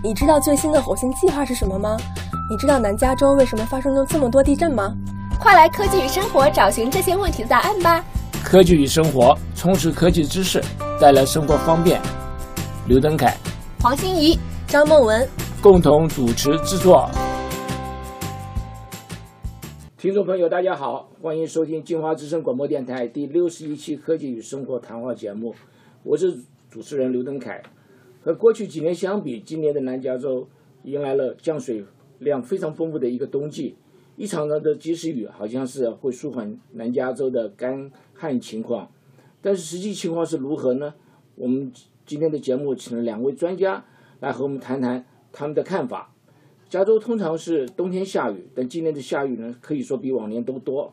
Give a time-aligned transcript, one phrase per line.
[0.00, 1.96] 你知道最新的火星计划是什么吗？
[2.48, 4.94] 你知道南加州为什么发生了这么多地震吗？
[5.40, 8.04] 快来科技与生活找寻这些问题的答案吧！
[8.44, 10.62] 科技与生活，充实科技知识，
[11.00, 12.00] 带来生活方便。
[12.86, 13.36] 刘登凯、
[13.82, 14.38] 黄欣怡、
[14.68, 15.28] 张梦文
[15.60, 17.10] 共同主持制作。
[19.96, 25.56] 听众朋友，大家好，欢迎收听金华之声广播电台第六十一期科技与生活谈话节目，
[26.04, 26.38] 我是
[26.70, 27.60] 主持人刘登凯。
[28.28, 30.46] 和过去几年相比，今年的南加州
[30.82, 31.82] 迎来了降水
[32.18, 33.76] 量非常丰富的一个冬季。
[34.16, 38.92] 一场呢的及时雨好像是会舒缓南加州的干旱情况，
[39.40, 40.92] 但是实际情况是如何呢？
[41.36, 41.72] 我们
[42.04, 43.82] 今天的节目请了两位专家
[44.20, 46.14] 来和我们谈谈他们的看法。
[46.68, 50.92] 加州通常是冬天下雨，但今年的下雨呢，可以说比往年都多。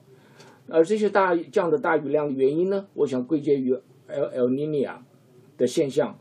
[0.69, 3.73] 而这些大降的大雨量的原因呢，我想归结于
[4.07, 4.99] El El Niño
[5.57, 6.17] 的现象。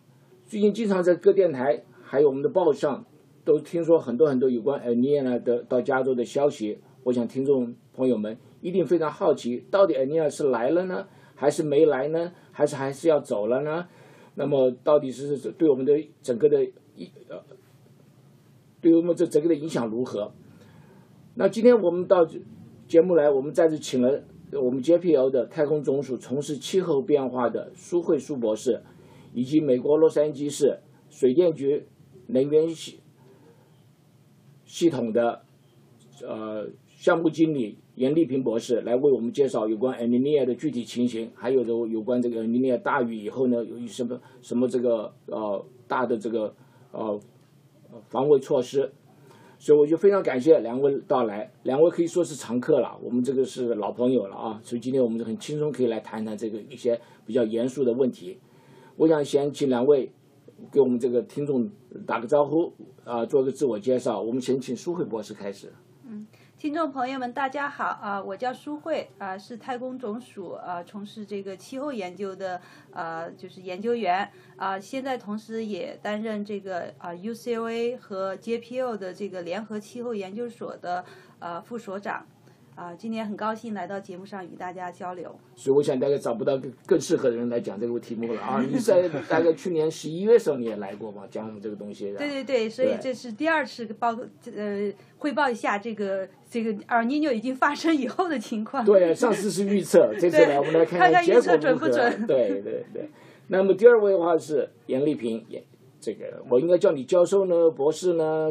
[0.47, 3.07] 最近经常在各电台还有我们的报上
[3.47, 6.79] 都听说很多很多有关厄尼尔的到加州的消息。
[7.03, 13.87] 我想听众朋友们一定非常好奇，到底厄尼尔是来了呢，还是没来呢，还是还是要走了呢？
[14.35, 16.63] 那么到底是对我们的整个的
[16.95, 17.43] 一呃，
[18.83, 20.33] 对我们这整个的影响如何？
[21.35, 22.29] 那今天我们到
[22.87, 28.83] 节目来，我们再次请了我们 JPL 的太空总署从事气候变化的苏慧苏博士。
[29.35, 30.79] 以及美国洛杉矶市
[31.11, 31.87] 水电局
[32.29, 33.01] 能源系
[34.65, 35.43] 系统的
[36.27, 46.55] 呃项目经理严丽萍博士来为我们介绍有关 El Niño 的具体情形，还有的有关这个 El Niño 大雨以后呢，有什么什么这个呃大的这个
[46.93, 47.21] 呃
[48.09, 48.93] 防卫措施。
[49.57, 54.61] 所以我就非常感谢两位到来，两位可以说是常客了，我们这个是老朋友了啊。
[54.63, 58.39] 所以今天我们就很轻松可以来谈谈这个一些比较严肃的问题。
[58.97, 60.13] 我想先请两位
[60.71, 61.69] 给我们这个听众
[62.07, 62.73] 打个招呼
[63.05, 64.21] 啊，做个自我介绍。
[64.21, 65.73] 我们先请苏慧博士开始。
[66.07, 66.25] 嗯，
[66.57, 72.61] 听众朋友们，大家好啊，我叫苏慧啊，是太空总署啊，从事这个气候研究的
[72.93, 81.05] 啊，就是研究员啊，现在同时也担任这个啊 UCLA 和 JPL 的这个联合气候研究所的
[81.41, 82.25] 啊副所长。
[82.75, 85.33] 啊，今天很高兴来到节目上与大家交流。
[85.55, 88.61] 所以我想大概找不到更更适合的人来讲这个题目了啊！
[88.69, 92.13] 你在大概去年十一月时候你也来过吧，讲我们这个东西。
[92.19, 94.11] 对对对，所以这是第二次报
[94.57, 98.85] 呃汇报一下这个这个尔尼纽已经发生以后的情况。
[98.85, 102.27] 对，上次是预测， 这次来我们来看看结果准不准。
[102.27, 103.09] 对对对。
[103.47, 105.63] 那么第二位的话是严丽萍，也
[106.01, 108.51] 这个我应该叫你教授呢，博士呢？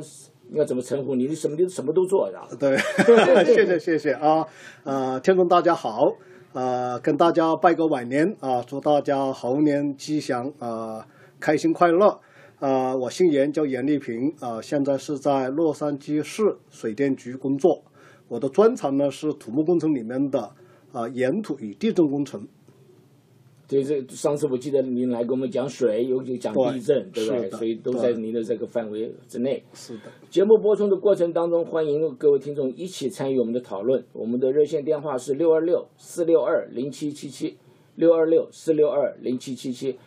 [0.51, 1.27] 要怎么称呼你？
[1.27, 2.47] 你什么你什么都做，是吧？
[2.59, 2.77] 对，
[3.45, 4.45] 谢谢谢谢啊！
[4.83, 5.99] 呃，听众大家好，
[6.53, 11.07] 呃，跟大家拜个晚年啊，祝大家猴年吉祥啊，
[11.39, 12.19] 开心快乐
[12.59, 12.95] 啊！
[12.95, 17.83] 我姓严，叫严丽萍啊，现在是在洛杉矶市水电局工作。
[18.27, 20.51] 我的专长呢是土木工程里面的
[20.91, 22.47] 啊岩土与地震工程。
[23.73, 27.49] 对，这上次我记得您来给我们讲水，尤其讲地震，对不对？
[27.49, 29.63] 所以都在您的这个范围之内。
[29.73, 30.03] 是的。
[30.29, 34.05] 节目播出的过程当中，欢迎各位听众一起参与我们的讨论。
[34.13, 37.57] 我们的热线电话是六二六四六二零七七七，
[37.95, 39.97] 六二六四六二零七七七。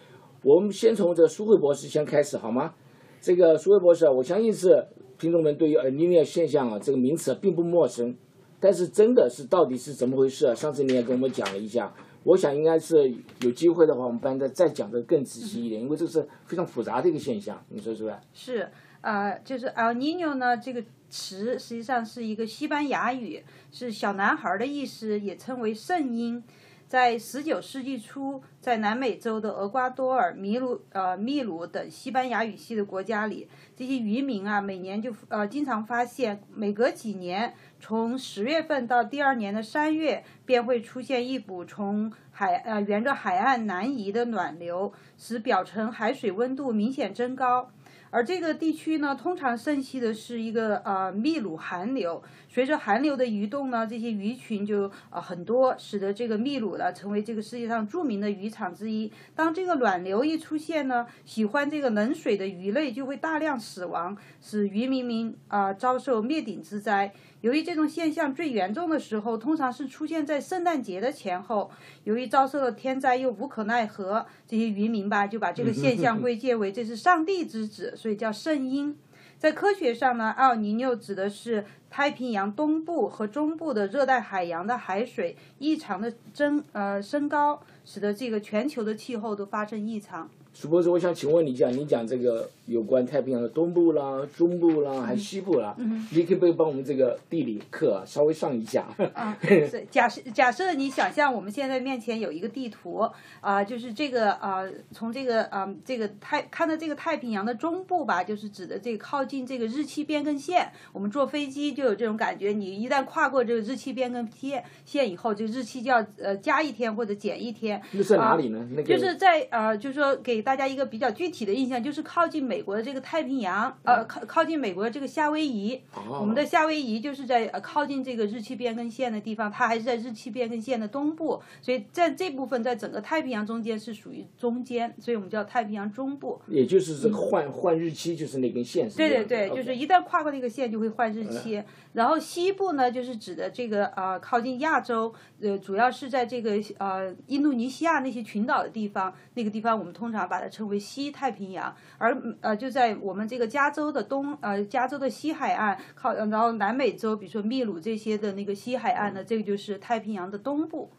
[0.44, 2.74] 我们先从这个苏慧博士先开始好吗？
[3.20, 4.86] 这个苏慧博士，我相信是
[5.18, 8.14] 听众们对于尔尼涅现象啊这个名词并不陌生，
[8.60, 10.54] 但是真的是到底是怎么回事啊？
[10.54, 11.92] 上次你也跟我们讲了一下。
[12.26, 18.56] 我想应该是有机会的话，我们班再再讲的更仔细一点，因为这是非常复杂的一个现象，你说是吧是？
[18.56, 18.68] 是，
[19.00, 26.42] 呃，就是 El Niño 呢这个词实际上是一个西班牙语，是小男孩的意思，也称为圣婴。
[26.88, 47.68] 在十九世纪初，在南美洲的厄瓜多尔、秘鲁、呃秘鲁等西班牙语系的国家里，这些渔民啊，每年就呃经常发现，每隔几年，从十月份到第二年的三月，便会出现一股从海呃沿着海岸南移的暖流，使表层海水温度明显增高。
[48.16, 52.22] 而这个地区呢，通常盛行的是一个呃秘鲁寒流。
[52.48, 59.12] 随着寒流的移动呢，这些鱼群就呃很多，使得这个秘鲁呢成为这个世界上著名的渔场之一。
[59.34, 67.12] 当这个暖流一出现呢，喜欢这个冷水的鱼类就会大量死亡，使渔民们啊遭受灭顶之灾。
[67.46, 71.70] 由于这种现象最严重的时候，通常是出现在圣诞节的前后。
[72.02, 78.96] 由于遭受了天灾又无可奈何，这些渔民吧就把这个现象归结为这是上帝之子，所以叫圣婴。
[79.38, 90.28] 在科学上呢，奥尼诺指的是太平洋东部和中部的热带海洋的海水异常的增呃升高，使得这个全球的气候都发生异常。
[90.58, 95.76] 苏博士，我想请问你一下，你讲这个有关太平洋的东部啦、中部啦，还西部啦，
[96.10, 98.86] 你可不可以帮我们这个地理课啊稍微上一下？
[99.12, 103.06] 啊，是 假设假设你想象我们现在面前有一个地图
[103.42, 110.72] 啊、就是这个啊、从这个啊、这个太看到这个太平洋的中部吧，就是指的这个靠近这个日期变更线。
[110.90, 117.78] 我们坐飞机就有这种感觉，你一旦跨过这个日期变更线线以后，这个日期就要呃加一天或者减一天。
[117.92, 118.66] 那在哪里呢？
[118.70, 125.74] 那个就是在呃，就是说给大家一个比较具体的印象，就是靠近美国的这个太平洋，呃，靠靠近美国的这个夏威夷。
[125.92, 136.40] 哦我们的夏威夷就是在呃靠近这个日期变更线的地方，它还是在日期变更线的东部，所以在这部分在整个太平洋中间是属于中间，所以我们叫太平洋中部。
[136.46, 138.88] 也就是这个换换日期，就是那根线。
[138.90, 141.60] 对对对，就是一旦跨过那个线就会换日期。
[141.92, 151.74] 然后西部呢，就是指的这个啊、呃靠近亚洲，呃，主要是在这个呃印度尼西亚那些群岛的地方，那个地方我们通常把它称为西太平洋。
[151.98, 160.90] 而呃就在我们这个加州的东呃加州的西海岸靠，呃然后南美洲，比如说秘鲁这些的那个西海岸呢，这个就是太平洋的东部。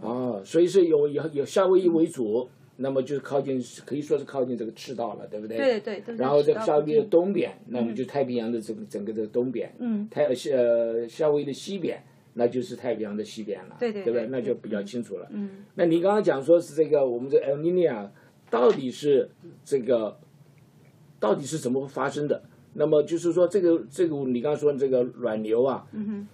[0.00, 5.56] 哦，所以是有有有夏威夷为主，那么就是靠近，可以说是靠近这个赤道了，对不对？
[5.58, 9.74] 对对对然后这个夏威夷的东边，那么就太平洋的整个整个的东边。
[9.80, 10.08] 嗯。
[10.08, 12.00] 太呃夏呃夏威夷的西边，
[12.34, 13.76] 那就是太平洋的西边了。
[13.80, 14.28] 对对对不对？
[14.28, 15.26] 对那就比较清楚了。
[15.30, 15.64] 嗯。
[15.74, 18.08] 那你刚刚讲说是这个我们这 El Nino
[18.50, 19.30] 到底是
[19.64, 20.18] 这个
[21.18, 22.42] 到底是怎么发生的？
[22.74, 26.26] 那么就是说这个这个你刚刚说的这个软流啊，嗯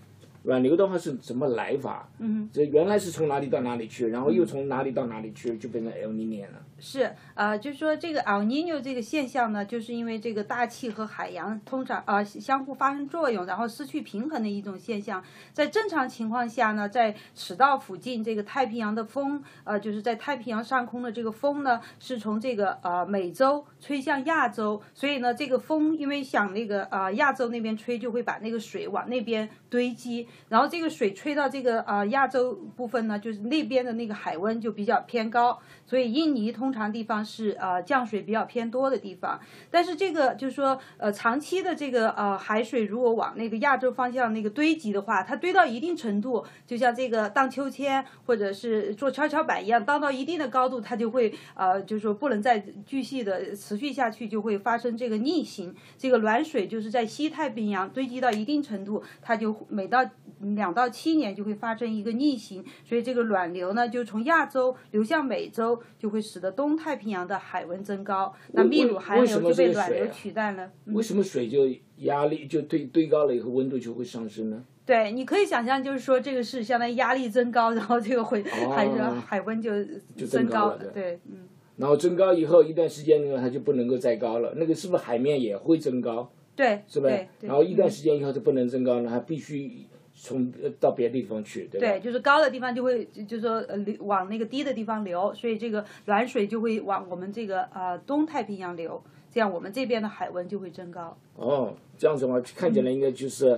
[0.42, 2.08] 软流的话是怎么来法？
[2.18, 2.50] 嗯哼。
[2.52, 6.64] 这原来是从哪里到哪里去，然后又从哪里到哪里去，就变成 El Nino 了。
[6.78, 15.24] 是，呃，就是说这个 El Nino 这个现象呢，就是因为这个大气和海洋通常呃相互发生作用，然后失去平衡的一种现象。
[15.54, 39.38] 在正常情况下呢，在赤道附近这个太平洋的风，呃，就是在太平洋上空的这个风呢，是从这个呃美洲吹向亚洲，所以呢，这个风因为向那个呃亚洲那边吹，就会把那个水往那边堆积，然后这个水吹到这个呃亚洲部分呢，就是那边的那个海温就比较偏高，所以印尼通通常地方是呃降水比较偏多的地方。
[39.70, 55.72] 但是这个就是说呃长期的这个呃海水如果往那个亚洲方向那个堆积的话，它堆到一定程度，就像这个荡秋千或者是做跷跷板一样，荡到一定的高度，它就会呃就是说不能再继续的持续下去，就会发生这个逆行。
[55.96, 60.04] 这个暖水就是在西太平洋堆积到一定程度，它就每到
[60.40, 70.66] 两到七年就会发生一个逆行，所以这个暖流呢就从亚洲流向美洲，就会使得东太平洋的海温增高，那秘鲁寒流就被暖流取代了。
[70.86, 71.68] 嗯为什么水就
[71.98, 74.64] 压力就堆堆高了以后温度就会上升呢？
[74.84, 79.84] 对，你可以想象，就是说这个是相当于压力增高，然后这个会海哦海温就
[80.16, 84.54] 就增高了对对，嗯，然后增高以后一段时间呢，它就不能够再高了。
[84.56, 86.30] 那个是不是海面也会增高？
[86.54, 87.28] 对，是吧对？
[87.42, 89.86] 然后一段嗯时间以后就不能增高了，它必须
[90.26, 91.86] 从呃到别的地方去，对吧？
[91.86, 99.00] 对，就是高的地方就会就就说呃流往那个低的地方流，所以这个暖水就会往我们这个呃东太平洋流，
[99.30, 101.16] 这样我们这边的海温就会增高。
[101.36, 103.56] 哦，这样子的话看起来应该就是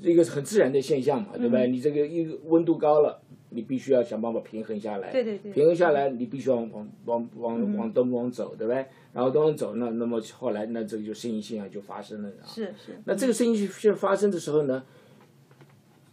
[0.00, 1.58] 一个很自然的现象嘛，对吧？
[1.60, 3.20] 嗯你这个一个温度高了，
[3.50, 5.12] 你必须要想办法平衡下来。
[5.12, 8.84] 对对对平衡下来，你必须往往往往嗯往东往走，对不对？
[9.12, 12.46] 然后东往走那，那么后来那这个就声音现象就发生了啊。
[12.46, 12.98] 是是。
[13.04, 14.82] 那这个声音现象发生的时候呢，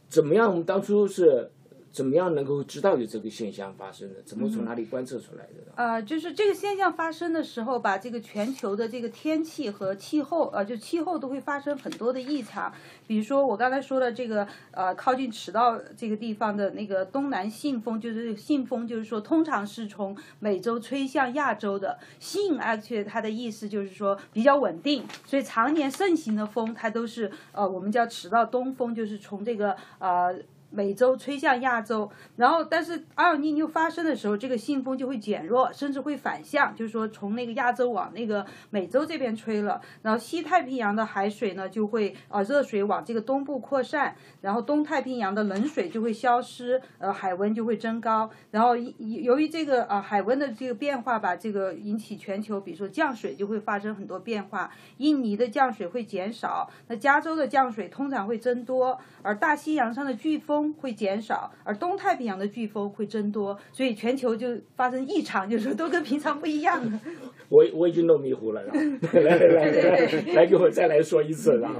[0.10, 0.50] 怎么样？
[0.50, 1.52] 我们当初是
[1.98, 4.22] 怎么样能够知道有这个现象发生的？
[4.22, 5.74] 怎么从哪里观测出来的？
[5.75, 12.72] 呃，就是这个现象发生的时候，把这个全球的这个天气和气候，呃，就气候都会发生很多的异常。
[13.08, 21.98] 比如说我刚才说的这个，呃，靠近赤道这个地方的那个东南信风，就是信风，就是说通常是从美洲吹向亚洲的。
[22.20, 30.38] 信 actually 它的意思就是说比较稳定，所以常年盛行的风，它都是呃我们叫赤道东风，就是从这个呃。
[30.70, 60.57] 美洲吹向亚洲，然后但是阿尔尼又发生的时候，这个信风就会减弱，甚至会反向，就是说从那个亚洲往那个美洲这边吹了，然后西太平洋的海水呢就会呃热水往这个东部扩散，然后东太平洋的冷水就会消失，呃海温就会增高，然后由于这个呃海温的这个变化吧，这个引起全球比如说降水就会发生很多变化，印尼的降水会减少，那加州的降水通常会增多，而大西洋上的飓风。
[60.74, 67.00] 会减少，而东太平洋的飓风会增多，所以全球就发生异常，就是都跟平常不一样了。
[67.50, 71.80] 我我已经弄迷糊了，来来来来来，给我再来说一次，然后。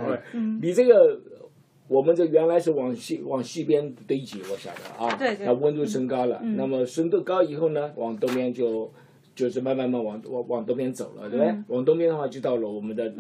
[0.62, 1.20] 你这个
[1.88, 5.46] 我们这原来是往西往西边堆积，我晓得啊，对对。
[5.46, 8.90] 那温度升高了，那么升度高以后呢，往东边就
[9.36, 11.56] 就是慢慢慢往往往东边走了，对不对？
[11.68, 13.14] 往东边的话，就到了我们的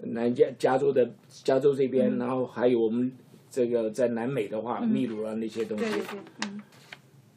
[0.00, 3.10] 南加加州的加州这边，然后还有我们
[3.50, 5.84] 这个在南美的话，秘鲁啊那些东西。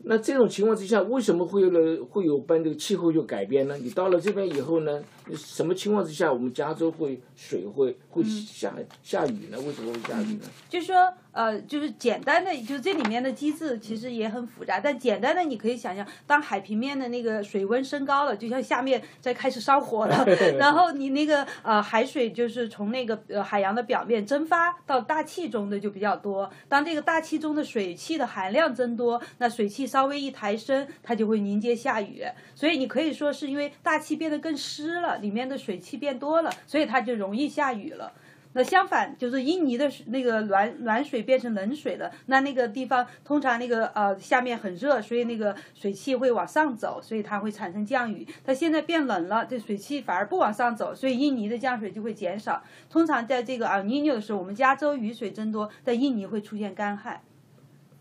[0.03, 3.77] 那这种情况之下，为什么会有了会有般这个气候就改变呢？
[3.77, 5.03] 你到了这边以后呢，
[5.35, 9.57] 什么情况之下我们加州会水会会下下雨呢？
[9.59, 10.45] 为什么会下雨呢？
[10.69, 10.95] 就是说。
[11.31, 20.25] 呃，就是简单的，就这里面的机制其实也很复杂，但简单的你可以想象，当海平面的那个水温升高了，就像下面在开始烧火了，
[20.57, 32.23] 然后你那个呃海水就是从那个呃海洋的表面蒸发到大气中的就比较多，当这个大气中的水汽的含量增多，那水汽稍微一抬升，它就会凝结下雨，
[32.53, 38.11] 所以你可以说是因为大气变得更湿了，里面的水汽变多了，所以它就容易下雨了。
[38.53, 48.27] 那相反，就是印尼的那个暖暖水变成冷水了，那那个地方通常那个呃下面很热，所以那个水汽会往上走，所以它会产生降雨。
[48.43, 52.61] 它现在变冷了，这水汽反而不往上走，所以印尼的降水就会减少。
[52.89, 57.21] 通常在这个尔尼纽的时候，我们加州雨水增多，在印尼会出现干旱，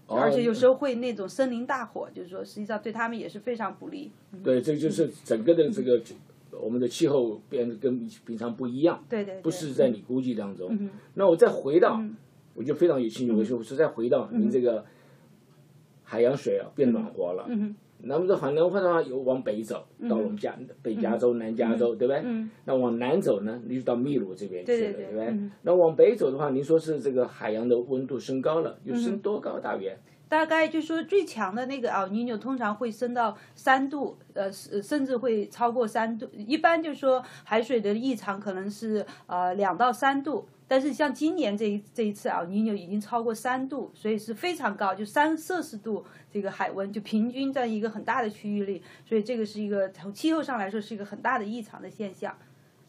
[0.09, 4.11] 而且有时候会那种森林大火，就是说实际上对他们也是非常不利。
[4.43, 6.03] 对，这就是整个的这个。
[6.53, 10.91] 我们的气候变得跟平常不一样，对对，不是在你估计当中。
[11.15, 12.01] 那我再回到，
[12.55, 14.85] 我就非常有兴趣，我说我是再回到您这个
[16.03, 17.49] 海洋水啊变暖和了，
[18.03, 22.25] 那么这海洋化的话，有往北走，到我们加北加州、南加州，对不对？
[22.65, 25.39] 那往南走呢，你就到秘鲁这边去了，对不对？
[25.63, 29.99] 那往北走的话，您说是这个海洋的温度升高了，有升多高大约？
[30.31, 36.31] 大概就说最强的那个奥尼纽通常会升到三度，呃，甚至会超过三度。
[36.33, 52.39] 一般就说海水的异常可能是呃两到三度，但是像今年这一这一次奥尼纽已经超过三度，所以是非常高，就三摄氏度这个海温就平均在一个很大的区域里，所以这个是一个从气候上来说是一个很大的异常的现象。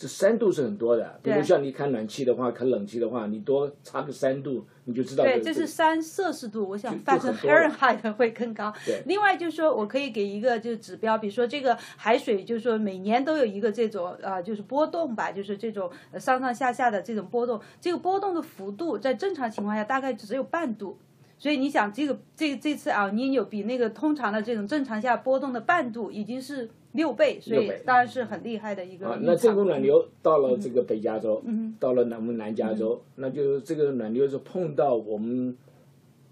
[0.01, 5.23] 这三度是很多的，比如像你开暖气的话，开冷气的话，你多差个三度，你就知道。
[5.23, 8.73] 对，这是三摄氏度，我想发成 Fahrenheit 会更高。
[8.83, 9.03] 对。
[9.05, 20.97] 另外就是说我可以给一个就是指标，比如说这个海水，就是说每年都有一个这种呃就是波动吧，就是这种上上下下的这种波动，这个波动的幅度在正常情况下大概只有半度，
[21.37, 26.71] 所以你想这个这这次啊，你有比那个通常的这种正常下波动的半度已经是。
[26.93, 29.07] 六倍，所以当然是很厉害的一个。
[29.07, 31.41] 啊，那这股暖流到了这个北加州，
[31.79, 35.55] 到了南我们南加州，那就这个暖流是碰到我们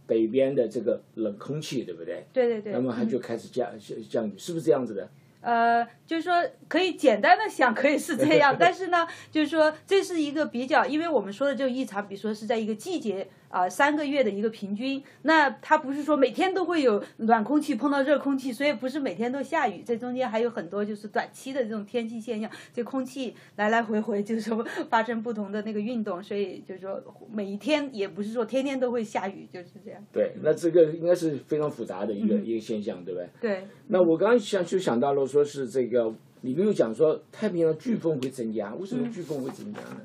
[0.06, 2.26] 北边的这个冷空气，对不对？
[2.34, 2.74] 对对对。
[2.74, 3.70] 那么它就开始降
[4.10, 5.10] 降雨，是不是这样子的？
[5.42, 6.34] 呃，就是说
[6.68, 13.28] 可以简单的想，可以是这样， 但是呢，就是说这是一个比较，因为我们说的这个异常，比如说是在一个季节。
[13.50, 27.02] 啊，三个月的一个平均，那它不是说每天都会有暖空气碰到热空气，所以不是每天都下雨，这中间还有很多就是短期的这种天气现象，这空气来来回回就是说 发生不同的那个运动，所以就是说
[27.32, 30.00] 每一天也不是说天天都会下雨，就是这样。
[30.14, 33.30] 对，那这个应该是非常复杂的一个一个现象，对不对？
[33.42, 33.68] 对。
[33.88, 40.02] 那我刚刚想就想到了，说是这个，你没有讲说太平洋飓风会增加，为什么飓风会增加呢？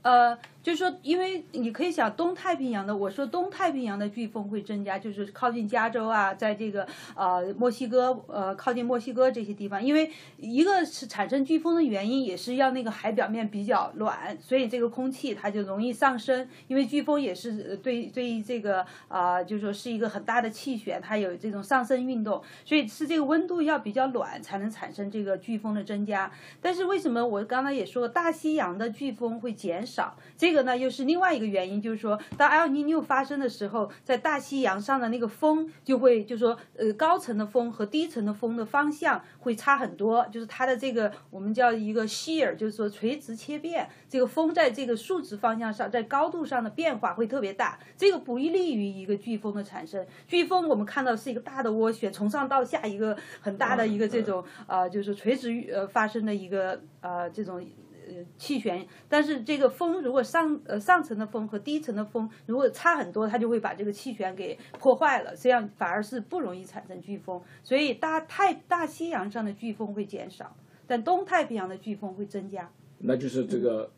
[0.00, 0.38] 呃。
[0.66, 16.48] 就是说，因为你可以想东太平洋的，我说东太平洋的飓风会增加，就是靠近加州啊，在这个呃墨西哥呃靠近墨西哥这些地方，因为一个是产生飓风的原因，也是要那个海表面比较暖，所以这个空气它就容易上升。
[16.66, 26.28] 因为飓风也是对对于这个啊，就是说是一个很大的气旋，它有这种上升运动，所以是这个温度要比较暖才能产生这个飓风的增加。
[26.60, 30.16] 但是为什么我刚才也说大西洋的飓风会减少？
[30.36, 30.55] 这个。
[30.56, 50.06] 这个呢，又是另外一个原因，就是说，当埃尔尼纽发生的时候，在大西洋上的那个风就会，就是说，呃，高层的风和低层的风的方向会差很多，就是它的这个我们叫一个 shear，就是说垂直切变，这个风在这个竖直方向上，在高度上的变化会特别大，这个不利于一个飓风的产生。
[50.26, 57.62] 飓风我们看到是一个大的涡旋，从上到下一个很大的一个这种呃，就是垂直呃发生的一个呃这种。
[58.06, 67.42] 呃，气旋，但是这个风如果上呃上层的风和低层的风如果差很多，它就会把这个气旋给破坏了，这样反而是不容易产生飓风。
[67.62, 72.70] 所以大太大西洋上的飓风会减少，但东太平洋的飓风会增加。
[72.98, 73.90] 那就是这个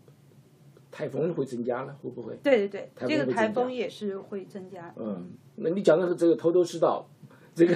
[0.90, 2.34] 台风会增加了，会不会？
[2.42, 4.94] 对对对，这个台风也是会增加。
[4.96, 7.06] 嗯，那你讲的是这个头头是道。
[7.58, 7.74] 这个，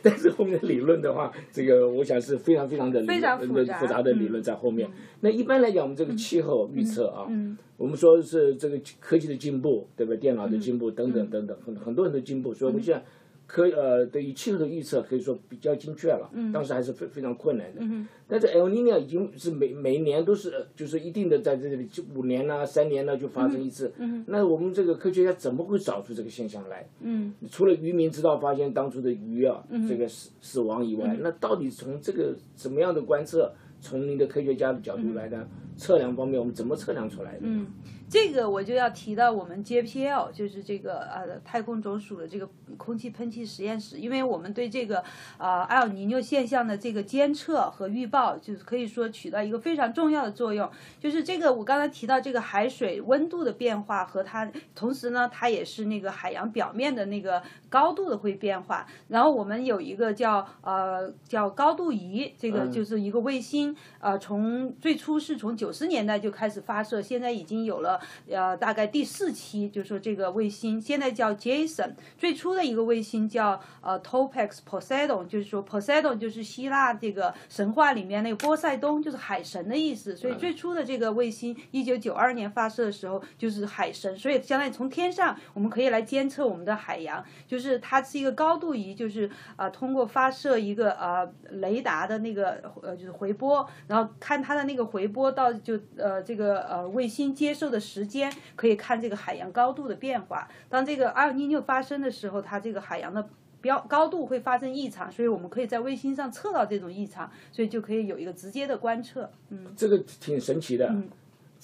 [0.00, 4.88] 但是后面理论的话，这个我想是非常非常的非常复杂的理论在后面。
[5.20, 7.28] 那一般来讲，我们这个气候预测啊，
[7.76, 10.16] 我们说是这个科技的进步，对吧？
[10.16, 13.04] 电脑的进步等等等等，很很多人的进步，所以我们现在
[13.52, 17.82] 可呃对于气候的预测可以说比较精确了，嗯当时还是非非常困难的。
[17.82, 23.92] 嗯但是 El Nino 已经是每每一年都是呃就是一定的在这里就五年呐、三年呢就发生一次。
[23.98, 26.88] 嗯那我们这个科学家怎么会找出这个现象来？
[27.02, 37.40] 嗯除了渔民知道发现当初的鱼啊、嗯这个死死亡以外，那到底从这个怎么样的观测，从您的科学家的角度来呢、测量方面，我们怎么测量出来的？
[37.42, 37.66] 嗯，
[38.12, 45.02] 这个我就要提到我们 JPL，就是这个呃太空总署的这个空气喷气实验室，因为我们对这个
[45.38, 50.70] 呃埃尔尼诺现象的这个监测和预报，就是可以说起到一个非常重要的作用。
[51.00, 58.86] 就是这个我刚才提到这个海水温度的变化和它，同时呢，它也是那个海洋表面的那个高度的会变化。
[59.08, 100.48] 然后我们有一个叫呃叫高度仪，这个嗯就是一个卫星，呃，从最初是从九十年代就开始发射，现在已经有了呃大概第四期，就是说这个卫星现在叫 Jason，最初的一个卫星叫呃 Topex Poseidon，就是说 Poseidon 就是希腊这个神话里面那个波塞冬，就是海神的意思，所以最初的这个卫星一九九二年发射的时候就是海神，所以相当于从天上我们可以来监测我们的海洋，就是它是一个高度仪，就是啊、呃通过发射一个呃雷达的那个呃就是回波，然后看它的那个回波到就呃这个呃卫星接受的时间，可以看这个海洋高度的变化。
[100.70, 103.28] 当这个阿尔尼诺发生的时候，它这个海洋的
[103.60, 109.30] 标高度会发生异常，所以我们可以在卫星上测到这种异常，所以就可以有一个直接的观测。
[109.50, 110.90] 嗯，这个挺神奇的。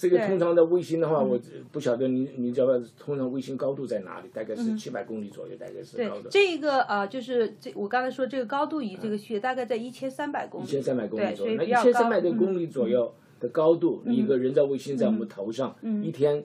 [0.01, 1.37] 这个通常的卫星的话，我
[1.73, 2.67] 不晓得你你知道
[2.97, 4.29] 通常卫星高度在哪里？
[4.33, 11.55] 大概是七百公里左右，大概是对高的，这个呃就是这我刚才说这个高度仪这个序列大概在一千三百公里，一千三百公里，左右。
[11.57, 11.83] 那一。
[11.83, 16.43] 千三百多嗯公里左右的高度，你一个人造卫星在我们头上，嗯一天。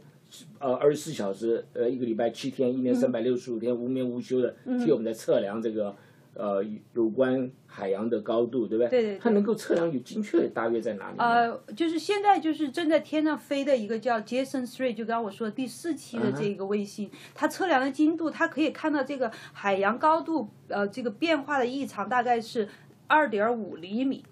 [0.59, 4.53] 呃，二十四小时，呃，一个礼拜七天，一嗯年三百六十五天，无眠无休的
[4.85, 5.95] 替我们在测量这个
[6.35, 6.61] 呃
[6.93, 8.89] 有关海洋的高度，对不对？
[8.89, 11.19] 对对对它能够测量有精确大约在哪里？
[11.19, 22.68] 呃，就是现在就是正在天上飞的一个叫 Jason Three，就刚刚我说的第四期的这个卫星，它测量的精度，它可以看到这个海洋高度呃这个变化的异常大概是
[23.07, 24.25] 二点五厘米。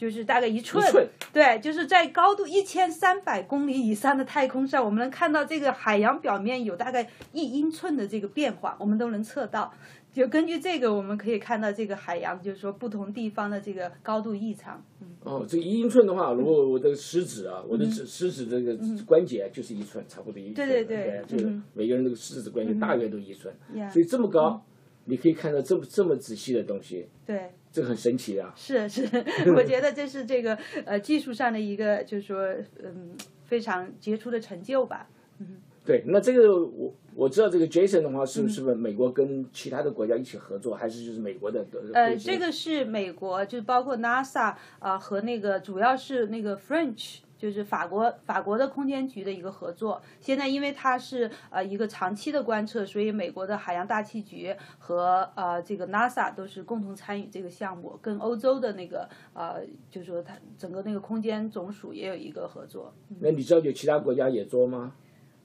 [0.00, 9.70] 就是大概一寸，一寸对，就是在高度一千三百公里以上的太空上，我们能看到这个海洋表面有大概一英寸的这个变化，我们都能测到。
[10.10, 14.82] 就根据这个，我们可以看到这个海洋，就是说不同地方的这个高度异常。
[15.02, 18.74] 嗯，哦，这个一英寸的话，如果我的食指啊，我的指食指这个
[19.06, 20.66] 关节就是一寸，差不多一寸。
[20.66, 24.62] 对对对就每个人这个食指关节大约都一寸，呀所以这么高，
[25.04, 27.50] 你可以看到这么这么仔细的东西，对。
[27.72, 28.52] 这很神奇啊。
[28.56, 29.02] 是是，
[29.54, 32.46] 我觉得这是这个呃技术上的一个，就是说
[32.82, 35.08] 嗯非常杰出的成就吧。
[35.38, 41.66] 嗯对，那这个我我知道这个 Jason 的话，是是不是美国跟其他的国家一起合作，还是就是美国的？
[41.94, 47.20] 呃，这个是美国，就是包括 NASA 啊、和那个主要是那个 French。
[47.40, 50.02] 就是法国法国的空间局的一个合作。
[50.20, 62.92] 现在因为它是呃一个长期的观测，所以美国的海洋大气局和呃这个 NASA 都是共同参与这个项目，跟欧洲的那个呃就是说它整个那个空间总署也有一个合作。
[63.20, 64.92] 那你知道有其他国家也做吗？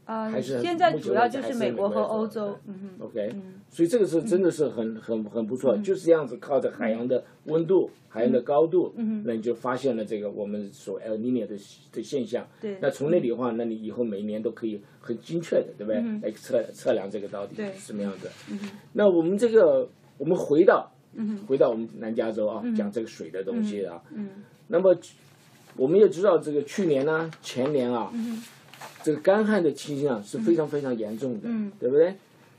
[0.05, 3.05] 啊、还是现在主要就是美国和欧洲嗯，嗯哼。
[3.05, 3.35] OK，、
[3.69, 11.57] 所以这个是真的是很很很不错，就是这样子靠着海洋的温度、海洋的高度，那你就发现了这个我们所 El Nino 的
[11.91, 12.47] 的现象。
[12.61, 16.01] 对那从那里的话，那你以后每一年都可以很精确的，对不对？
[16.21, 18.29] 来测测量这个到底是什么样子。
[18.51, 18.59] 嗯
[18.93, 20.91] 那我们这个，我们回到，
[21.47, 24.01] 回到我们南加州啊，讲这个水的东西啊。
[24.13, 24.29] 嗯
[24.67, 24.95] 那么
[25.77, 28.11] 我们也知道，这个去年呢、前年啊，
[29.05, 32.15] 这个干旱的情形啊是非常非常严重的，嗯对不对？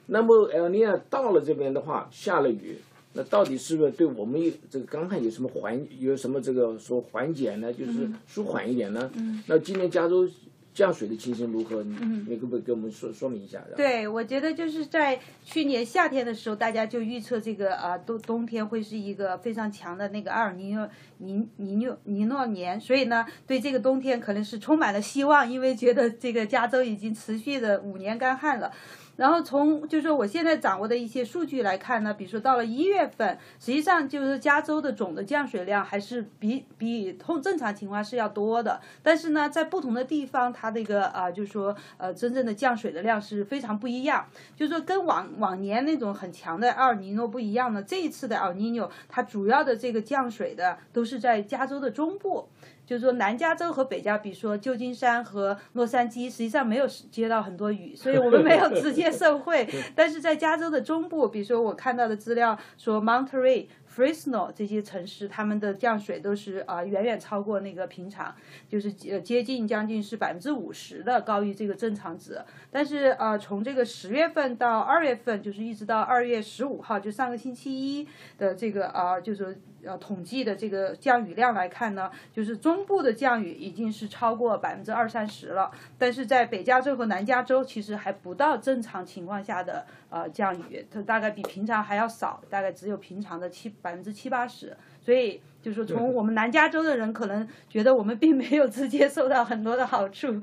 [0.06, 2.78] 那么 El Nino 到了这边的话，下了雨，
[3.14, 7.72] 那到底是不是对我们这个干旱有什么缓有什么这个说缓解呢？
[7.72, 9.10] 就是舒缓一点呢？
[9.48, 10.28] 那今年加州
[10.76, 11.82] 降水的情形如何？
[11.82, 13.62] 你可不可以给我们说说明一下？
[13.74, 20.86] 对，我觉得就是在去年夏天的时候，大家就预测这个啊冬冬天会是一个非常强的那个阿尔尼诺
[21.16, 28.70] 尼尼诺尼诺年，所以呢，对这个冬天可能是充满了希望，因为觉得这个加州已经持续的五年干旱了。
[29.16, 52.48] 然后从就是说我现在掌握的一些数据来看呢，比如说到了一月份，实际上就是加州的总的降水量还是比比通正常情况是要多的，但是呢，在不同的地方，它这个啊、就是说呃真正的降水的量是非常不一样，就是说跟往往年那种很强的奥尔尼诺不一样呢，这一次的奥尔尼诺它主要的这个降水的都是在加州的中部。
[52.86, 59.68] 就是说南加州和北加，比如说旧金山和洛杉矶，实际上没有接到很多雨，所以我们没有直接受惠。
[59.94, 63.66] 但是在加州的中部，比如说我看到的资料说 Monterey。
[63.96, 68.34] Fresno 这些城市，他们的降水都是啊远远超过那个平常，
[68.68, 72.38] 就是呃接近将近是百分之五十的高于这个正常值。
[72.70, 79.58] 但是呃从这个十月份到二月份，就是一直到二月十五号，就上个星期一的这个啊就是。
[79.86, 94.76] 呃，统计的这个降雨量来看呢，就是中部的降雨已经是超过百分之二三十了，但是在北加州和南加州其实还不到正常情况下的呃降雨，它大概比平常还要少，大概只有平常的七百分之七八十。
[95.00, 100.34] 所以就是从我们南加州的人可能觉得我们并没有直接受到很多的好处。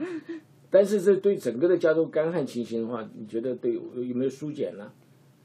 [0.71, 4.89] 但是这对整个的加州干旱情形的话，你觉得对有没有疏解呢？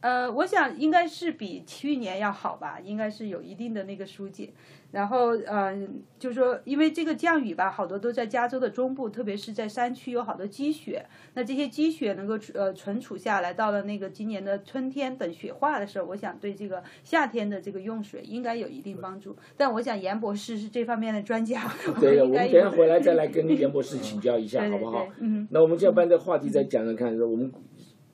[0.01, 4.51] 呃，我想应该是比去年要好吧，应该是有一定的那个疏解。
[4.91, 11.05] 然后，嗯，就是说，因为这个降雨吧，好多都在加州的中部，特别是在山区有好多积雪。
[11.35, 19.37] 那这些积雪能够呃存储下来，到了那个今年的春天等雪化的时候，我想对这个夏天的这个用水应该有一定帮助。
[19.59, 25.07] 但我想严博士是这方面的专家， 对，我们等下回来再来 跟严博士请教一下，好不好？
[25.19, 25.47] 嗯。
[25.51, 27.53] 那我们就要把这话题再讲讲看，我们。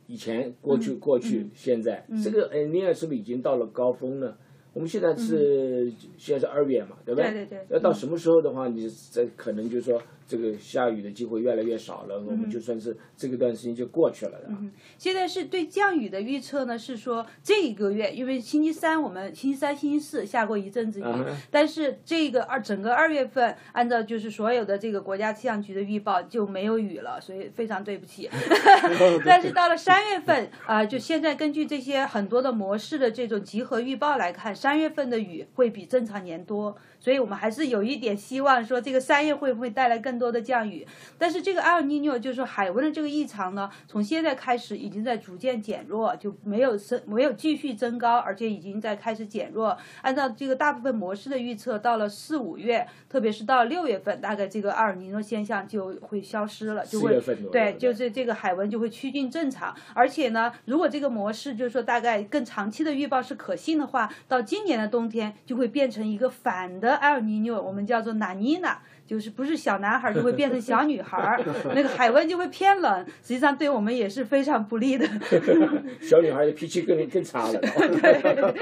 [0.07, 4.35] 以前、过去、过去、现在，这个呃，尼尔是不是已经到了高峰呢？
[4.73, 7.31] 我们现在是现在是二月嘛，对不对？
[7.31, 7.77] 对对对。
[7.77, 10.01] 要到什么时候的话，你这可能就是说。
[10.27, 14.39] 这个下雨的机会越来越少了，我们就算是这个段时间就过去了。
[14.49, 21.05] 嗯，现在是对降雨的预测呢，是说这一个月，因为星期三我们星期三、星期四下过一阵子雨，
[21.51, 28.31] 但是这个二整个二月份，按照就是所有的这个国家气象局的预报就没有雨了，所以非常对不起。
[29.25, 36.77] 但是到了三月份啊，就现在根据这些很多的模式的这种集合预报来看，三月份的雨会比正常年多。
[37.01, 40.87] 所以我们还是有一点希望，说这个三月会不会带来更多的降雨？
[41.19, 49.77] 但是这个埃尔尼诺就是说海温的这个异常呢，从现在开始已经在逐渐减弱，就没有升，没有继续增高，而且已经在开始减弱。
[50.03, 57.21] 按照这个大部分模式的预测，到了四五月，特别是到六月份，大概这个阿尔尼诺现象就会消失了，就会
[57.53, 59.75] 对，就是这个海温就会趋近正常。
[59.95, 66.95] 而且呢，如果这个模式就是说大概更长期的预报是可信的话，到今年的冬天就会变成一个反的。
[66.97, 71.39] 埃尔尼诺，我们叫做纳尼娜，就是不是小男孩就会变成小女孩，
[71.75, 75.07] 那个海温就会偏冷，实际上对我们也是非常不利的。
[76.01, 77.61] 小女孩的脾气更更差了。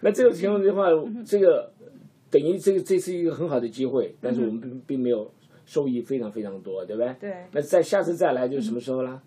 [0.00, 0.86] 那这种情况的话，
[1.24, 1.70] 这个
[2.30, 5.30] 等于这个这是一个很好的机会，但是我们并并没有
[5.64, 7.14] 收益非常非常多，对不对？
[7.20, 7.34] 对。
[7.52, 9.22] 那在下次再来就是什么时候了？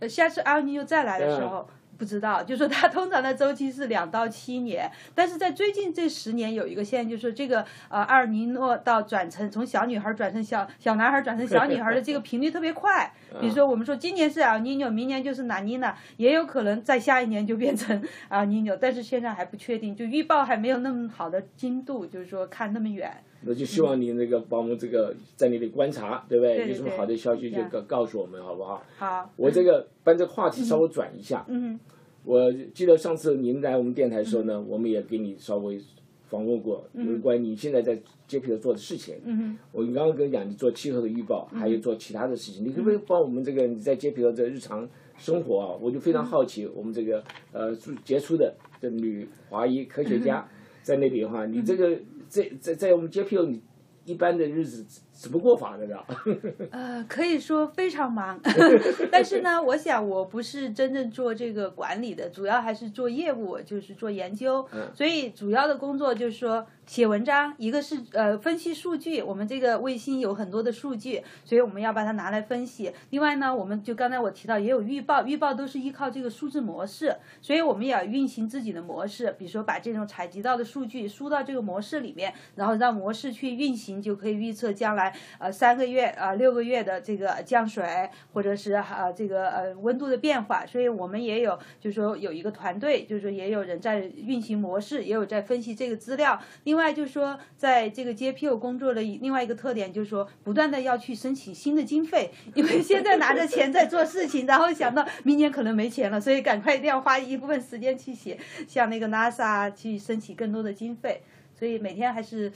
[0.00, 1.66] 呃，下次阿尔尼纽再来的时候。
[2.00, 7.60] 不知道，就说它通常的周期是两到七年，但是在最近这十年有一个现象，就是这个
[7.90, 13.12] 呃阿尔尼诺到转成从小女孩转成小小男孩转成小女孩的这个频率特别快。
[13.38, 23.12] 比如说我们说今年是阿尼诺，明年就是纳尼娜，也有可能在下一年就变成阿尼诺，但是现在还不确定，就预报还没有那么好的精度，就是说看那么远。
[23.42, 26.68] 那就希望你那个帮我们这个在那里观察，对不对？
[26.68, 28.82] 有什么好的消息就告告诉我们，好不好？
[28.96, 29.30] 好。
[29.36, 31.44] 我这个把这个话题稍微转一下。
[31.48, 31.78] 嗯。
[32.22, 35.80] 我记得上次您来我们电台的时候呢，我们也给你稍微
[36.28, 37.98] 访问过，有关于你现在在
[38.28, 39.16] JPL 做的事情。
[39.24, 45.78] 嗯我刚刚跟你讲，你做气候的预报，还有做其他的事情，你可不可以帮我们这个你在 JPL 的日常生活啊？
[45.80, 47.74] 我就非常好奇，我们这个呃
[48.04, 50.46] 杰出的这女华裔科学家
[50.82, 51.98] 在那里的话，你这个
[52.30, 53.60] 在在在我们 JPL 你
[54.04, 55.02] 一般的日子。
[55.20, 55.98] 怎么过法的呢？
[56.72, 58.40] 呃，可以说非常忙，
[59.12, 64.66] 但是呢，我想我不是真正做这个管理的，主要还是做业务，就是做研究。
[64.94, 72.90] 所以主要的工作就是说写文章，一个是呃分析数据，我们这个卫星有很多的数据，所以我们要把它拿来分析。
[73.10, 85.09] 另外呢，我们就刚才我提到也有预报，预报都是依靠这个数字模式，所以我们也要运行自己的模式，比如说把这种采集到的数据输到这个模式里面，然后让模式去运行，就可以预测将来。
[85.38, 87.84] 呃，三个月啊，六个月的这个降水，
[88.32, 96.40] 或者是啊这个呃温度的变化，所以我们也有，就是说有一个团队，就是说也有人在运行模式，也有在分析这个资料。
[96.64, 111.22] 另外就是说，在这个 JPO 工作的另外一个特点就是说，不断的要去申请新的经费，因为现在拿着钱在做事情，然后想到明年可能没钱了，所以赶快一定要花一部分时间去写，像那个 NASA 去申请更多的经费，
[111.58, 112.52] 所以每天还是。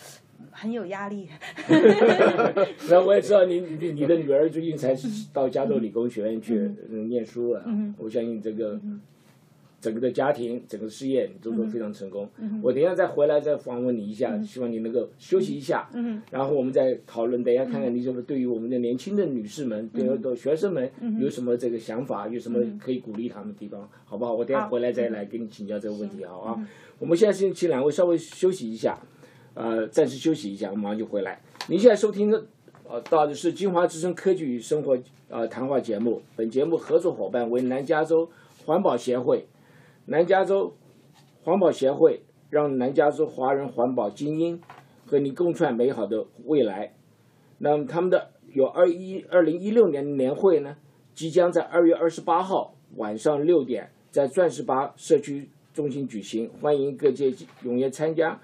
[0.51, 1.29] 很有压力。
[2.91, 4.95] 那我也知道，你你你的女儿最近才
[5.33, 6.71] 到加州理工学院去
[7.09, 7.65] 念书了。
[7.99, 8.81] 我相信这个
[9.81, 12.27] 整个的家庭、整个事业都都非常成功。
[12.63, 17.45] 我等一下再回来再访问你一下，希望你能够休息一下，嗯然后我们再讨论。
[17.45, 24.33] 等一下看看你什么对于我们的年轻的女士们、对于学生们有什么这个想法，有什么可以鼓励他们的地方，好不好？
[24.33, 26.69] 我等下回来再来跟你请教这个问题，好啊。
[26.99, 28.99] 我们现在先请两位稍微休息一下，
[29.55, 31.41] 呃，暂时休息一下，我马上就回来。
[31.69, 32.45] 您现在收听的。
[32.87, 36.21] 呃，到的是金华之声科技与生活呃谈话节目。
[36.37, 38.29] 本节目合作伙伴为南加州
[38.67, 39.47] 环保协会。
[40.07, 40.75] 南加州
[41.43, 44.61] 环保协会让南加州华人环保精英
[45.07, 46.93] 和你共创美好的未来。
[47.57, 50.77] 那么他们的有二一二零一六年年会呢，
[51.15, 57.31] 即将在二月二十八号晚上六点在钻石八社区中心举行，欢迎各界
[57.65, 58.39] 踊跃参加。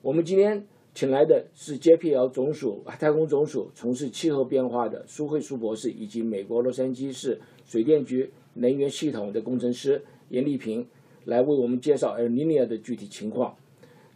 [0.00, 0.66] 我们今天。
[0.94, 10.86] 请来的是 JPL 总署太空总署从事气候变化的苏慧苏博士，以及美国洛杉矶市水电局能源系统的工程师严丽萍，
[11.24, 13.56] 来为我们介绍 El Nino 的具体情况。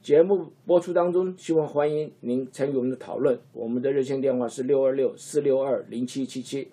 [0.03, 3.39] 节目播出当中，希望欢迎您参与我们的讨论。
[3.55, 6.69] 我们的热线电话是六二六四六二零七七七，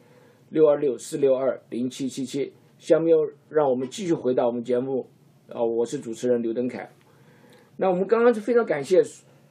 [0.49, 2.51] 六二六四六二零七七七。
[2.77, 5.07] 下面让我们继续回到我们节目。
[5.47, 6.91] 啊，我是主持人刘登凯。
[7.77, 9.01] 那我们刚刚是非常感谢。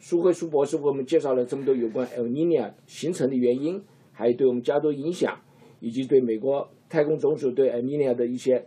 [0.04, 5.40] 苏慧苏博士为我们介绍了这么多有关 El Nino 形成的原因，还有对我们加州影响，
[5.78, 8.66] 以及对美国太空总署对 El Nino 的一些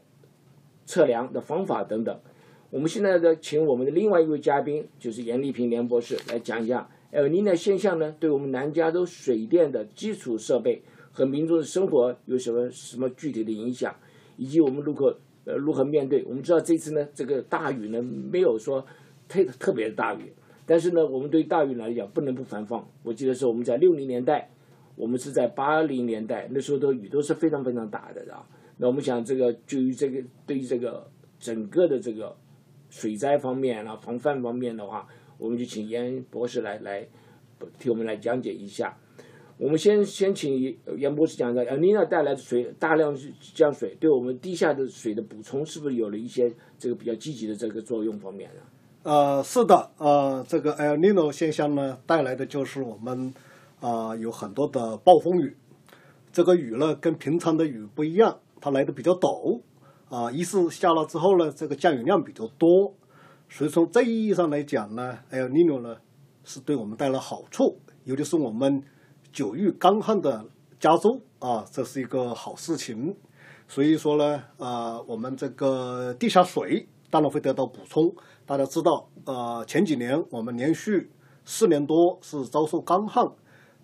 [0.85, 2.17] 测量的方法等等。
[2.69, 13.93] 我们现在呢，请我们的另外一位嘉宾，就是严丽萍严博士来讲一下 El Nino 现象呢，对我们南加州水电的基础设备和民众的生活有什么什么具体的影响，
[14.37, 16.23] 以及我们如何呃如何面对。
[16.23, 18.85] 我们知道这次呢，这个大雨呢，没有说
[19.27, 20.31] 特特别的大雨。
[20.65, 22.83] 但是呢，我们对大雨来讲不能不防范。
[23.03, 24.49] 我记得是我们在六零年代，
[24.95, 28.47] 我们是在八零年代，那时候的雨都是非常非常大的啊。
[28.77, 32.35] 那我们想这个，就于这个对于这个整个的这个
[32.89, 37.07] 水灾方面啊、防范方面的话，我们就请严博士来来
[37.77, 38.97] 替我们来讲解一下。
[39.57, 43.15] 我们先先请严博士讲一下，呃，尼娜带来的水大量
[43.53, 48.61] 降水，对我们地下的水的补充是不是有了一些这个比较积极的这个作用方面呢？
[49.05, 53.31] 呃，是的，呃，这个 El Nino 现象呢，带来的就是我们
[53.79, 55.55] 啊有很多的暴风雨。
[56.33, 59.61] 这个雨呢，跟平常的雨不一样，它来的比较陡
[60.09, 60.31] 啊。
[60.31, 62.95] 一是下了之后呢，这个降雨量比较多，
[63.47, 65.97] 所以从这意义上来讲呢，El Nino 呢
[66.43, 68.81] 是对我们带来好处，尤其是我们
[69.31, 70.47] 久遇干旱的
[70.79, 73.15] 加州啊，这是一个好事情。
[73.67, 78.11] 所以说呢，啊，我们这个地下水当然会得到补充。
[78.47, 81.09] 大家知道，呃，前几年我们连续
[81.45, 83.27] 四年多是遭受干旱，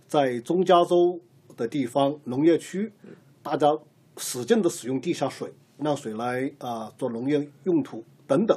[0.08, 1.20] 在中加州
[1.58, 2.94] 的地方农业区，
[3.42, 3.76] 大家
[4.18, 8.56] 使劲的使用地下水，让水来啊做农业用途等等，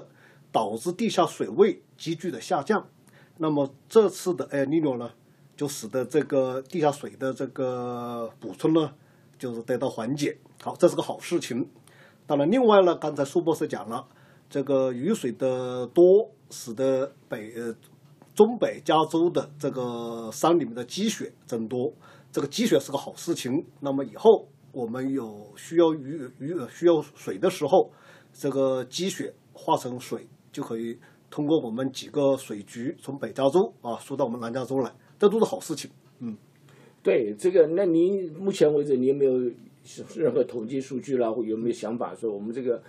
[0.53, 2.87] 导致地下水位急剧的下降。
[3.39, 5.11] 那么这次的 El Nino 呢，
[5.57, 8.93] 就使得这个地下水的这个补充呢，
[9.39, 10.37] 就是得到缓解。
[10.63, 11.67] 好，这是个好事情。
[12.27, 14.07] 当然，另外呢，刚才苏博士讲了。
[14.55, 17.75] 这个雨水的多，使得北呃
[18.37, 21.93] 中北加州的这个山里面的积雪增多，
[22.31, 23.67] 这个积雪是个好事情。
[23.81, 27.91] 那么以后我们有需要雨雨需要水的时候，
[28.33, 30.97] 这个积雪化成水，就可以
[31.29, 35.91] 通过我们几个水局从北加州啊输到我们南加州来，这都是好事情。
[36.21, 36.37] 嗯，
[37.03, 39.33] 对这个，那您目前为止，你有没有
[40.15, 42.81] 任何统计数据啦，或有没有想法说我们这个？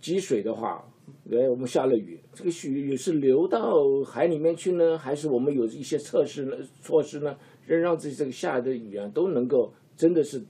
[0.00, 0.84] 积水的话，
[1.30, 3.60] 哎，我们下了雨，这个雨是流到
[4.06, 10.44] 海里面去呢，还是我们有一些测试呢、措施呢，让让这这个下的雨啊都能够真的是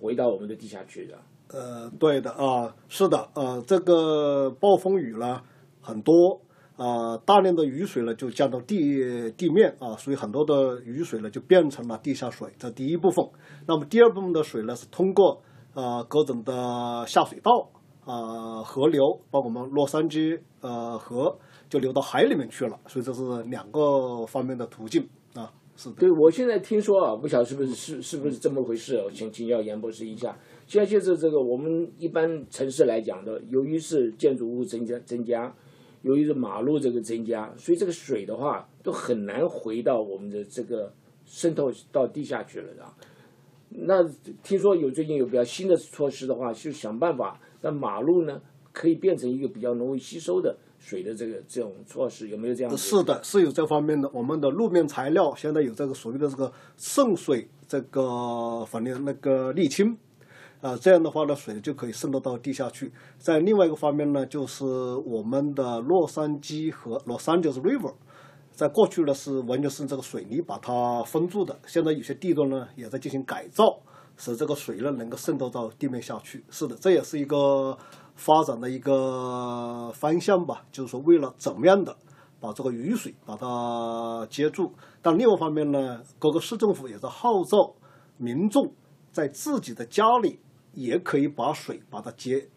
[0.00, 1.18] 回到我们的地下去的？
[1.48, 5.42] 呃，对的啊，是的，呃，这个暴风雨呢
[5.80, 6.40] 很多
[6.76, 13.24] 啊，大量的雨水呢就降到地地面啊，所以很多的雨水呢就变成了地下水，这第一部分。
[13.68, 15.42] 那么第二部分的水呢是通过
[15.74, 17.70] 呃各种的下水道。
[18.04, 21.38] 啊，河流包括我们洛杉矶呃河
[21.68, 25.52] 就流到海里面去了，所以这是两个方面的途径啊。
[25.76, 25.96] 是的。
[25.96, 28.96] 对，我现在听说啊，不晓得是不是是是不是这么回事？
[29.04, 30.36] 我请请教严博士一下。
[30.66, 35.54] 现在就是这个我们一般城市来讲的，由于是建筑物增加增加，
[36.02, 40.92] 由于是马路这个增加，所以这个水的话都很难回到我们的这个
[41.24, 42.94] 渗透到地下去了啊。
[43.68, 44.02] 那
[44.42, 48.38] 听说有最近有比较新的措施的话，就想办法让马路呢
[48.72, 52.76] 可以变成一个比较容易吸收的水的这个这种措施，有没有这样的？
[52.76, 54.10] 是的，是有这方面的。
[54.12, 59.96] 我们的路面材料现在有这个所谓的这个渗水这个反正那个沥青。
[60.60, 62.90] 啊，这样的话呢，水就可以渗透到地下去。
[63.18, 67.92] 在另外一个方面呢，就是我们的洛杉矶河，洛杉矶 River，
[68.50, 73.78] 在过去呢是完全是这个水泥把它封住的，现在有些地段呢也在进行改造，
[74.16, 76.44] 使这个水呢能够渗透到地面下去。
[76.50, 77.76] 是的，这也是一个
[78.14, 81.96] 发展的一个方向吧，就是说为了怎么样的
[82.40, 84.72] 把这个雨水把它接住。
[85.02, 87.74] 但另外一方面呢，各个市政府也在号召
[88.16, 88.72] 民众
[89.12, 90.40] 在自己的家里。
[90.76, 92.48] 也可以把水把它接，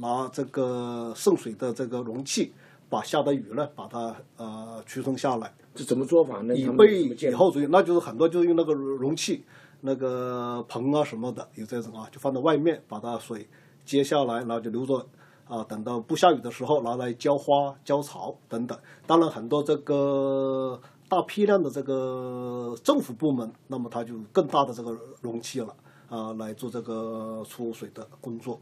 [0.00, 2.50] 拿这个渗水的这个容器，
[2.88, 5.52] 把下的雨呢，把它呃储存下来。
[5.74, 6.56] 这怎么做法呢？
[6.56, 9.44] 以备以后用，那就是很多就是用那个容器，
[9.80, 13.48] 那个盆啊什么的，有这种啊，就放在外面，把它水
[13.84, 15.06] 接下来，然后就留着
[15.46, 18.78] 啊，等到不下雨的时候拿来浇花、浇草等等。
[19.06, 25.74] 当然，很多这个大批量的这个政府部门，那么它就更大的这个容器了。
[26.08, 28.58] 啊，来做这个储水的工作。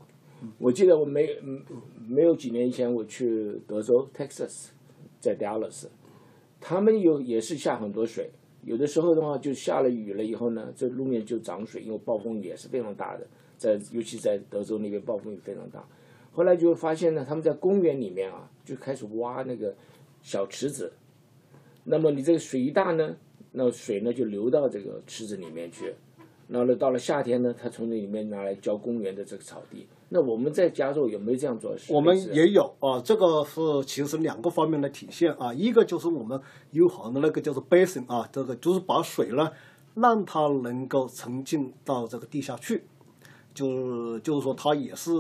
[0.59, 1.29] 我记得我没
[1.97, 4.71] 没有几年前我去德州 Texas，
[5.21, 5.87] 在 Dallas，
[6.61, 8.33] 他们有也是下很多水，
[8.67, 13.25] 有的时候的话就下了雨了以后呢，这路面就涨水，因为暴风雨也是非常大的，
[13.57, 15.87] 在尤其在德州那边暴风雨非常大。
[16.33, 19.73] 后来就发现呢，他们在公园里面啊就开始挖那个
[20.21, 20.93] 小池子，
[21.85, 23.17] 那么你这个水一大呢，
[23.53, 25.95] 那水呢就流到这个池子里面去。
[26.49, 29.87] 然后呢，到了夏天呢，他从那里面拿来浇公园的这个草地。
[30.09, 31.77] 那我们在加州有没有这样做？
[31.89, 35.53] 我们也有啊，这个是其实两个方面的体现啊。
[35.53, 36.41] 一个就是我们
[36.71, 39.51] 有好的那个叫做 basin 啊，这个就是把水呢，
[39.95, 42.85] 让它能够沉进到这个地下去，
[43.53, 45.11] 就是就是说它也是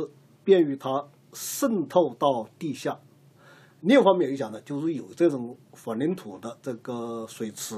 [0.44, 3.00] 便于它渗透到地下。
[3.80, 7.76] 另一方面有讲的，就是有这种混凝土的这个水池。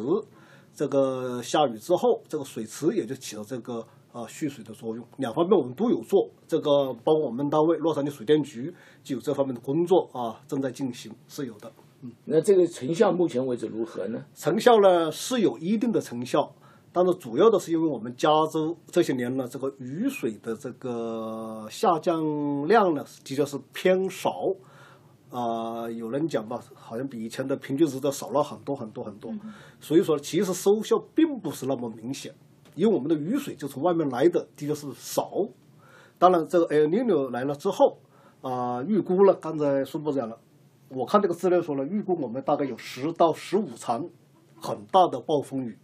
[0.74, 5.04] 这个下雨之后，这个水池也就起了这个啊蓄水的作用。
[5.18, 11.72] 两方面我们都有做，这个包括我们单位洛杉矶水电局就有这方面的工作啊，正在进行，是有的。
[12.02, 14.24] 嗯，那这个成效目前为止如何呢？
[14.34, 16.54] 成效呢是有一定的成效，
[16.92, 24.30] 但是主要的是因为我们加州这些年呢，这个雨水的这个下降量呢，的确是偏少。
[25.30, 29.30] 啊，有人讲吧，好像比以前的平均值都少了很多很多很多，
[29.78, 32.34] 所以说其实收效并不是那么明显，
[32.78, 35.30] 因为我们的雨水就从外面来的，的确是少。
[36.16, 37.98] 当然，这个 El Nino 来了之后，
[38.40, 40.38] 啊，预估了，刚才孙部长了，
[40.88, 44.08] 我看这个资料说了，预估我们大概有十到十五场
[44.60, 45.76] 很大的暴风雨。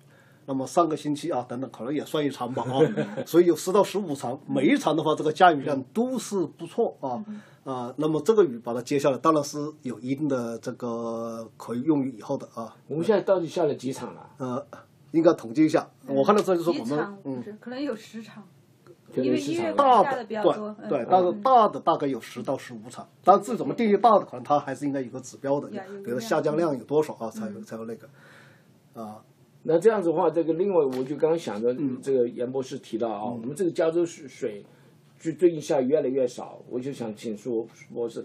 [0.47, 2.77] 那么上个星期啊，等等，可能也算一场吧啊，
[3.25, 7.25] 所以有十到十五场，每一场的话，这个降雨量都是不错啊。
[7.65, 12.77] 啊，那么这个雨把它接下来，当然是有一定的这个可以用于以后的啊。
[12.87, 14.31] 我们现在到底下了几场了？
[14.37, 14.67] 呃，
[15.17, 15.89] 应该统计一下。
[16.07, 18.43] 我看到这就是我们嗯，可能有十场，
[19.17, 20.75] 因为一月大的比较多。
[20.89, 23.09] 对，但是大的大概有十到十五场。
[23.23, 25.69] 但是怎么定义大的，可能它还是应该有个指标的，
[26.05, 28.09] 比如下降量有多少啊，才有才有那个
[28.95, 29.23] 啊。
[29.63, 34.65] 那这样子的话，这个另外我就刚刚想着，这个严博士提到啊，我们这个加州水水。
[35.17, 38.23] 就最近下雨越来越少，我就想请说博士，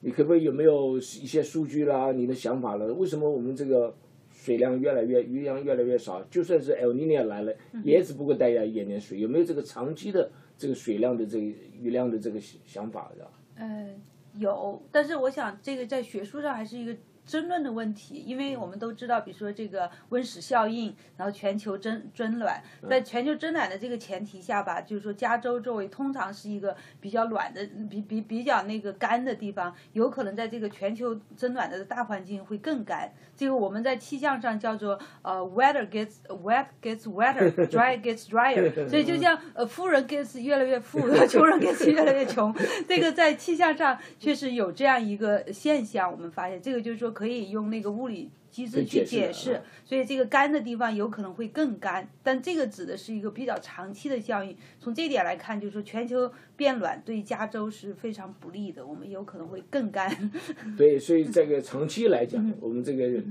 [0.00, 2.10] 你可不可以有没有一些数据啦？
[2.10, 2.92] 你的想法了？
[2.94, 3.94] 为什么我们这个
[4.42, 6.22] 水量越来越雨量越来越少？
[6.30, 13.30] 就算是 El Nino 来了，也只不过带来一点点水，有没有这个长期的这个水量的这个雨量的这个想法的？
[13.56, 14.00] 嗯，
[14.38, 16.96] 有，但是我想这个在学术上还是一个。
[17.30, 33.08] 争论的问题，因为我们都知道，比如说这个温室效应，然后全球增增暖，在全球增暖的这个前提下吧，就是说加州周围通常是一个比较暖的、比比比较那个干的地方，有可能在这个全球增暖的大环境会更干。
[33.36, 38.72] 这个我们在气象上叫做呃，weather gets wet gets wetter，dry gets drier。
[38.90, 42.52] 所以就像呃，富人 gets 越来越富，穷人 gets 越来越穷。
[42.88, 47.14] 这个在气象上确实有这样一个现象，我们发现这个就是说。
[47.20, 54.56] 可以用那个物理机制去解释，所以这个干的地方有可能会更干，但这个指的是一个比较长期的效应。
[54.78, 60.10] 从这点来看，就是说全球变暖对加州是非常不利的，我们有可能会更干。
[60.78, 63.22] 对，所以这个长期来讲，我们这个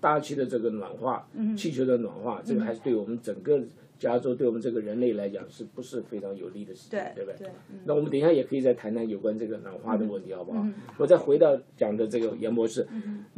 [0.00, 3.58] 大气的这个暖化，气球的暖化，这个还是对我们整个
[4.00, 7.46] 加州对我们这个人类来讲是不是非常有利的事情，对不对？
[7.46, 10.60] 对嗯那我们等一下也可以再谈谈有关这个暖化的问题，好不好？
[10.64, 12.88] 嗯我再回到讲的这个严博士，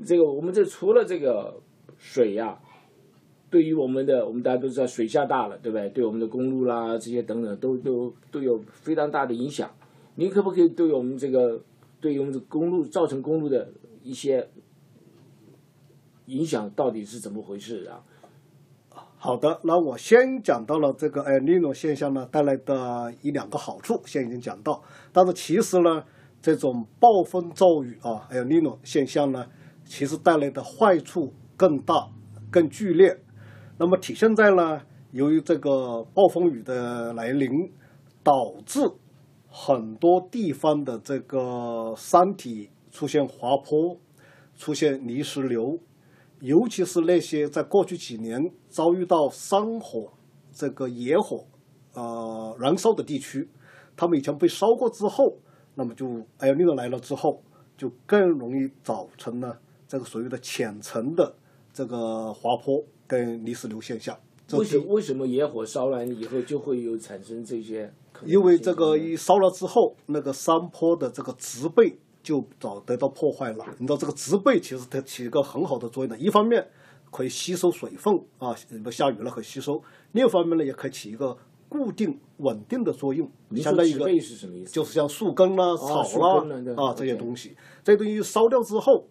[0.07, 1.61] 这个我们这除了这个
[1.99, 2.59] 水呀、
[3.51, 5.91] 对于我们的，我们大家都知道水下大了，对不对？
[5.91, 9.69] 对我们的公路啦这些等等都都都有非常大的影响。
[10.15, 11.61] 您可不可以对我们这个
[12.01, 13.69] 对于我们的公路造成公路的
[14.03, 14.49] 一些
[16.27, 18.05] 影响到底是怎么回事啊？
[19.25, 24.83] 好的，那我先讲到了这个埃尼诺现象呢带来的一两个好处，现在已经讲到。
[25.13, 26.03] 但是其实呢，
[26.41, 29.47] 这种暴风骤雨啊，还有尼诺现象呢，
[29.85, 32.09] 其实带来的坏处更大、
[32.51, 33.17] 更剧烈。
[33.79, 37.49] 那么体现在呢，由于这个暴风雨的来临，
[38.25, 38.33] 导
[38.67, 38.81] 致
[39.49, 43.97] 很多地方的这个山体出现滑坡，
[44.57, 45.79] 出现泥石流，
[46.43, 50.13] 尤其是那些在过去几年遭遇到山火、
[50.53, 51.47] 这个野火，
[51.95, 53.49] 呃燃烧的地区，
[53.97, 55.39] 他们以前被烧过之后，
[55.77, 56.05] 那么就
[56.39, 57.41] 埃尔尼诺来了之后，
[57.77, 61.33] 就更容易造成呢这个所谓的浅层的
[61.73, 64.19] 这个滑坡跟泥石流现象。
[64.55, 67.95] 为什第为什么野火烧完以后就会有产生这些？
[68.27, 73.65] 因为这个一烧了之后，那个山坡的这个植被就早得到破坏了。
[73.79, 76.67] 你知道这个植被其实它起一个很好的作用的，一方面
[77.11, 79.75] 可以吸收水分啊，不下雨了可以吸收；
[80.13, 81.37] 另一方面呢，也可以起一个
[81.69, 84.07] 固定稳定的作用，相当于一个？
[84.67, 89.05] 就是像树根啦、草树啦根了对啊这些东西，这些东西烧掉之后，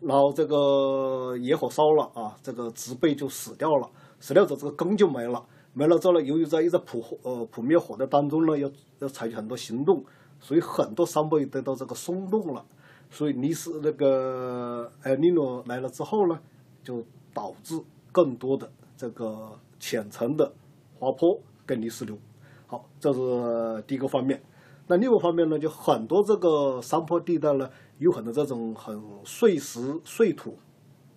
[0.00, 3.90] 然后这个野火烧了啊，这个植被就死掉了，
[4.20, 10.04] 死掉之后这个根就没了，没了之后呢，由于在一直扑火呃扑灭火的当中呢，要要采取很多行动，
[10.44, 12.62] 所以很多山坡得到这个松动了，
[13.08, 16.38] 所以泥石那个呃尼诺来了之后呢，
[16.82, 17.74] 就导致
[18.12, 20.52] 更多的这个浅层的
[20.98, 22.18] 滑坡跟泥石流。
[22.66, 24.42] 好，这是第一个方面。
[24.86, 30.58] 那另外一方面呢，就很多这个山坡地带呢，有很多这种很碎石、碎土、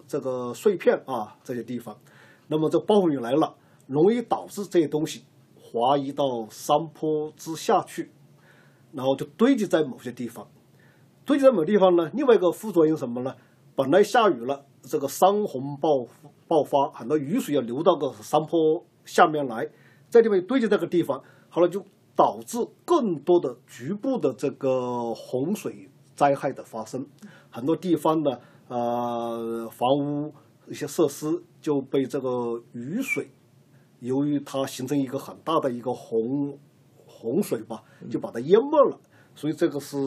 [0.08, 1.98] 这个碎片啊这些地方。
[2.48, 3.56] 那么这暴雨来了，
[3.88, 5.26] 容易导致这些东西
[5.60, 8.10] 滑移到山坡之下去，
[8.92, 10.48] 然后就堆积在某些地方。
[11.26, 13.36] 堆积在某地方呢，另外一个副作用什么呢？
[13.76, 16.06] 本来下雨了，这个山洪爆
[16.48, 19.70] 爆发，很多雨水要流到个山坡下面来，
[20.10, 21.86] 这地方堆积这个地方，后来就
[22.16, 27.06] 导致更多的局部的这个洪水灾害的发生，
[27.52, 30.34] 很多地方呢，呃，房屋
[30.68, 33.30] 一些设施就被这个雨水，
[34.00, 36.58] 由于它形成一个很大的一个洪
[37.18, 39.00] 洪水吧，就把它淹没了，
[39.34, 39.98] 所以这个是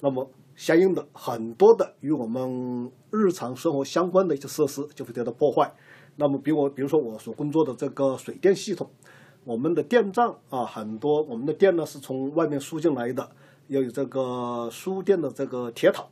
[0.00, 5.72] 那么相应的很多的与我们日常生活相关的一些设施就会得到破坏。
[6.16, 8.90] 那么，比我比如说我所工作的这个水电系统，
[9.44, 13.30] 我们的电站啊，很多我们的电呢是从外面输进来的，
[13.68, 16.04] 要有这个输电的这个铁塔。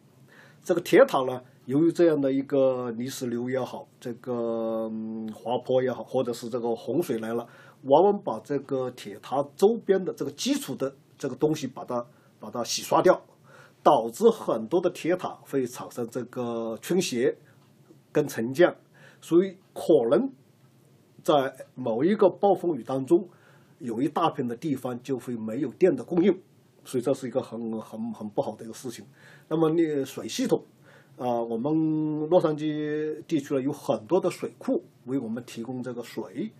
[0.62, 4.90] 这个铁塔呢，由于这样的一个泥石流也好，这个、
[5.34, 7.46] 滑坡也好，或者是这个洪水来了，
[7.82, 12.06] 往往把这个铁塔周边的这个基础的这个东西把它
[12.38, 13.22] 把它洗刷掉，
[13.82, 17.36] 导致很多的铁塔会产生这个倾斜
[18.12, 18.74] 跟沉降，
[19.20, 20.30] 所以可能
[21.22, 23.28] 在某一个暴风雨当中，
[23.78, 26.38] 有一大片的地方就会没有电的供应，
[26.84, 29.06] 所以这是一个很很很不好的一个事情。
[29.48, 30.62] 那么那水系统，
[31.16, 36.52] 啊、我们洛杉矶地区呢有很多的水库为我们提供这个水，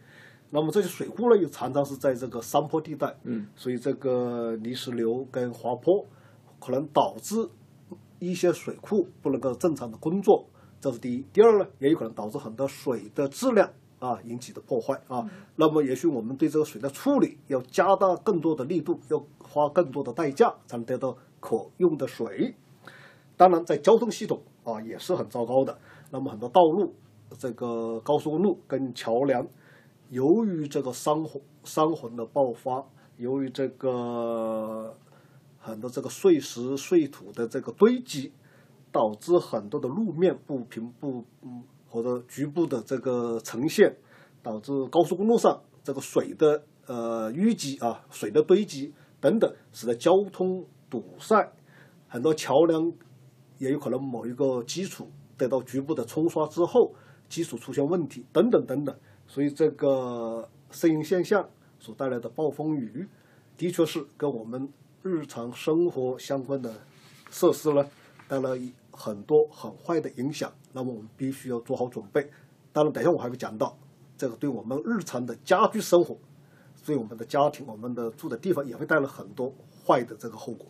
[0.51, 6.05] 那么这些水库呢又常常是在这个山坡地带，嗯，所以这个泥石流跟滑坡
[6.59, 7.36] 可能导致
[8.18, 10.46] 一些水库不能够正常的工作，
[10.80, 11.24] 这是第一。
[11.32, 15.24] 第二呢，也有可能导致很多水的质量啊引起的破坏啊。
[15.57, 22.55] 那么也许我们对这个水的处理要加大更多的力度，要花更多的代价才能得到可用的水。
[23.36, 25.78] 当然，在交通系统啊也是很糟糕的。
[26.11, 26.92] 那么很多道路，
[27.38, 29.46] 这个高速公路跟桥梁，
[30.11, 32.84] 由于这个山洪山洪的爆发，
[33.16, 34.96] 由于这个
[35.56, 38.32] 很多这个碎石碎土的这个堆积，
[38.90, 43.96] 导致很多的路面不平不嗯或者局部的这个呈现，
[44.42, 51.52] 导致高速公路上这个水的呃淤积啊水的堆积等等，使得交通堵塞，
[52.08, 52.92] 很多桥梁
[53.58, 56.94] 也有可能某一个基础得到局部的冲刷之后，
[57.28, 58.96] 基础出现问题等等等等，
[59.30, 63.06] 所以这个声音现象所带来的暴风雨，
[63.56, 64.68] 的确是跟我们
[65.04, 66.74] 日常生活相关的
[67.30, 67.88] 设施呢
[68.26, 68.50] 带来
[68.90, 70.52] 很多很坏的影响。
[70.72, 72.28] 那么我们必须要做好准备。
[72.72, 73.78] 当然，等一下我还会讲到
[74.18, 76.18] 这个对我们日常的家居生活
[76.84, 79.54] 对我们的家庭、我们的住的地方也会带来很多
[79.86, 80.66] 坏的这个后果。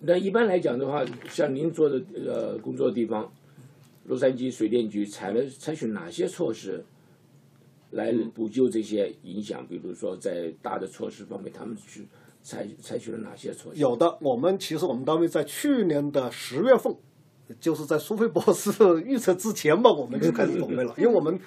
[0.00, 3.30] 那一般来讲的话，像您做的呃工作地方，
[4.06, 6.84] 洛杉矶水电局采了采取哪些措施
[7.90, 9.66] 来补救这些影响？
[9.66, 12.06] 比如说在大的措施方面，他们去
[12.42, 13.80] 采采取了哪些措施？
[13.80, 16.94] 有的，我们其实我们单位在去年的十月份，
[17.60, 18.70] 就是在苏菲博士
[19.02, 21.38] 预测之前吧，我们就开始准备了，因为我们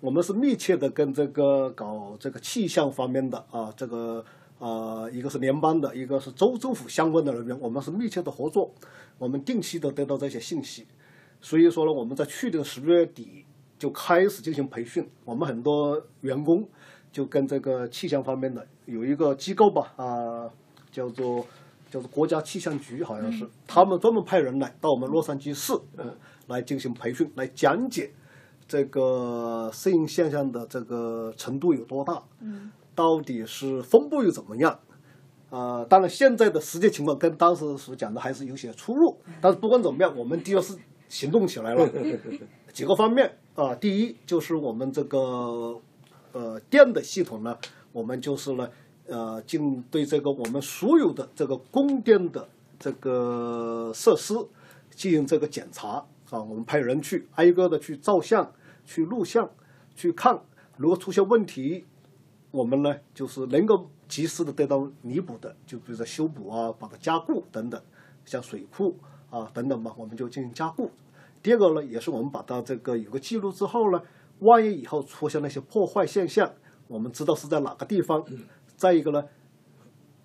[0.00, 4.24] 我们是密切的跟这个搞这个气象方面的啊，这个
[4.58, 8.74] 啊，一个是联邦的，一个是州政府相关的人员，我们是密切的合作，
[9.18, 10.84] 我们定期的得到这些信息，
[11.40, 13.44] 所以说呢，我们在去年十月底
[13.78, 16.66] 就开始进行培训，我们很多员工
[17.12, 20.50] 就跟这个气象方面的有一个机构吧啊，
[20.90, 21.46] 叫做
[21.90, 26.14] 叫做国家气象局，好像是他们专门派人来到我们洛杉矶市，嗯，
[26.48, 28.12] 来进行培训，来讲解
[28.66, 34.78] 这个适应现象的这个程度有多大，嗯，到底是分布又怎么样？
[35.48, 40.76] 啊、当然现在的实际情况跟当时所讲的还是有些出入，但是不管怎么样，我们第二是
[41.08, 41.88] 行动起来了，
[42.72, 45.80] 几个方面啊、第一就是我们这个
[46.32, 47.56] 呃电的系统呢，
[47.92, 48.68] 我们就是呢
[49.06, 52.46] 呃进对这个我们所有的这个供电的
[52.78, 54.34] 这个设施
[54.90, 58.52] 进行这个检查啊，我们派人去挨个的去照相、
[58.84, 59.48] 去录像、
[59.94, 60.38] 去看，
[60.76, 61.86] 如果出现问题，
[62.50, 67.80] 我们呢就是能够及时的得到弥补的，就比如说修补啊，把它加固等等，
[68.26, 68.94] 像水库
[69.30, 70.90] 啊等等吧，我们就进行加固。
[71.42, 74.00] 第二个呢，也是我们把它这个有个记录之后呢，
[74.40, 76.50] 万一以后出现那些破坏现象，
[76.88, 78.24] 我们知道是在哪个地方。
[78.76, 79.24] 再一个呢，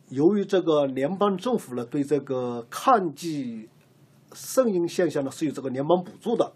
[0.10, 3.70] 由于这个联邦政府呢对这个抗击
[4.34, 6.52] 声音现象呢是有这个联邦补助的，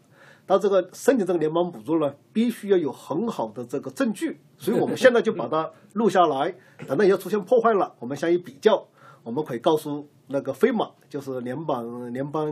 [0.45, 6.55] 但这个申请这个联邦补助呢，必须要有很好的这个证据，所以我们现在就把它录下来，
[6.87, 8.87] 等到以后出现破坏了，我们相应比较，
[9.25, 12.47] 我们可以告诉那个飞马，就是联邦联邦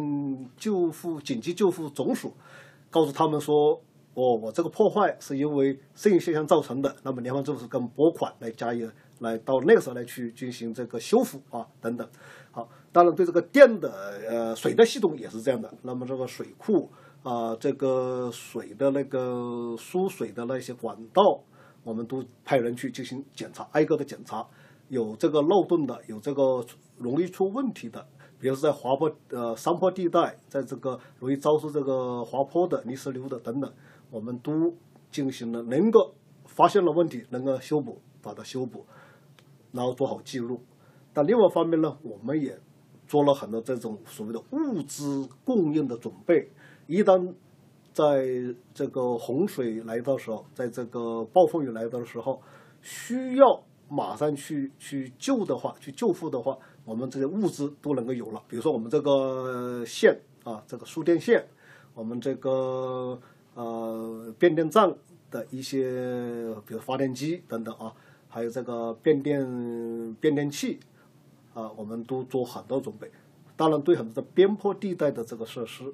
[0.57, 2.33] 救护紧急救护总署，
[2.89, 3.79] 告诉他们说，
[4.15, 12.09] 哦，我这个破坏是因为声音现象造成的，那么联邦政府跟拨款来加以来到那个时候来去进行这个修复啊等等。
[12.51, 13.91] 好，当然对这个电的
[14.27, 15.71] 呃水的系统也是这样的。
[15.83, 16.89] 那么这个水库
[17.21, 21.39] 啊、这个水的那个输水的那些管道，
[21.83, 24.45] 我们都派人去进行检查，挨个的检查，
[24.89, 26.65] 有这个漏洞的，有这个
[26.97, 28.05] 容易出问题的，
[28.39, 33.73] 比如在滑坡呃山坡地带，在这个容易遭受这个滑坡的、泥石流的等等，
[34.11, 34.51] 我们都
[35.11, 36.13] 进行了能够
[36.45, 38.85] 发现了问题，能够修补，把它修补，
[39.71, 40.61] 然后做好记录。
[41.13, 42.59] 但另外一方面呢，我们也
[43.07, 46.51] 做了很多这种所谓的物资供应的准备。
[46.87, 47.33] 一旦
[47.93, 48.25] 在
[48.73, 52.41] 这个洪水来的时候，在这个暴风雨来的时候，
[52.81, 53.63] 需要
[53.93, 58.41] 马上去去救的话，去救护的话，我们这些物资都能够有了。
[58.47, 61.45] 比如说我们这个线啊，这个输电线，
[61.93, 63.19] 我们这个
[63.53, 64.91] 呃变电站
[65.29, 65.91] 的一些，
[66.65, 67.93] 比如发电机等等啊，
[68.27, 70.79] 还有这个变电变电器
[71.53, 73.11] 啊，我们都做很多准备。
[73.55, 75.93] 当然，对很多的边坡地带的这个设施，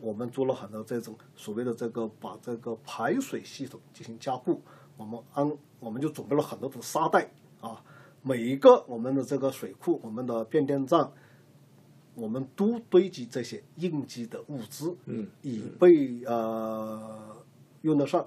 [0.00, 4.60] 我们做了很多这种所谓的这个把这个排水系统进行加固。
[4.96, 7.30] 我们安我们就准备了很多的沙袋
[7.60, 7.82] 啊，
[8.22, 11.10] 每一个我们的这个水库、我们的变电站，
[12.14, 17.36] 我们都堆积这些应急的物资，嗯，以备呃
[17.82, 18.26] 用得上。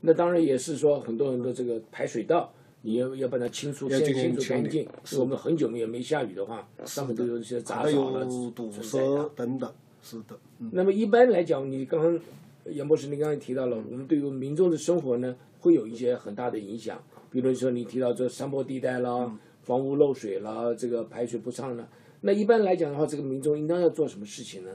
[0.00, 4.86] 那当然也是说很多很多这个排水道，你要要把它清除，先清除干净。
[5.18, 8.24] 我们很久没有没下雨的话，上面都有一些杂还草了
[8.54, 8.98] 堵塞。
[9.34, 10.70] 等等，是的，嗯。
[10.72, 12.20] 那么一般来讲，你刚刚
[12.66, 15.34] 杨博士，你刚才提到了，我们对于民众的生活呢，
[15.68, 16.98] 会有一些很大的影响。
[17.30, 19.30] 比如说你提到这山坡地带啦，
[19.62, 21.86] 房屋漏水啦，这个排水不畅啦。
[22.22, 24.70] 那一般来讲的话，这个民众应当要做什么事情呢？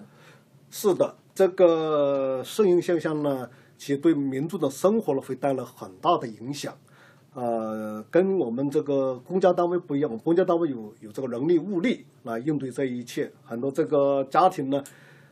[0.69, 6.77] 是的，这个适应现象呢，其实对民众的生活呢会带来很大的影响。
[7.33, 13.31] 呃，跟我们这个公家单位不一样，我们公家单位有有这个人力物力来应对这一切。
[13.43, 14.83] 很多这个家庭呢，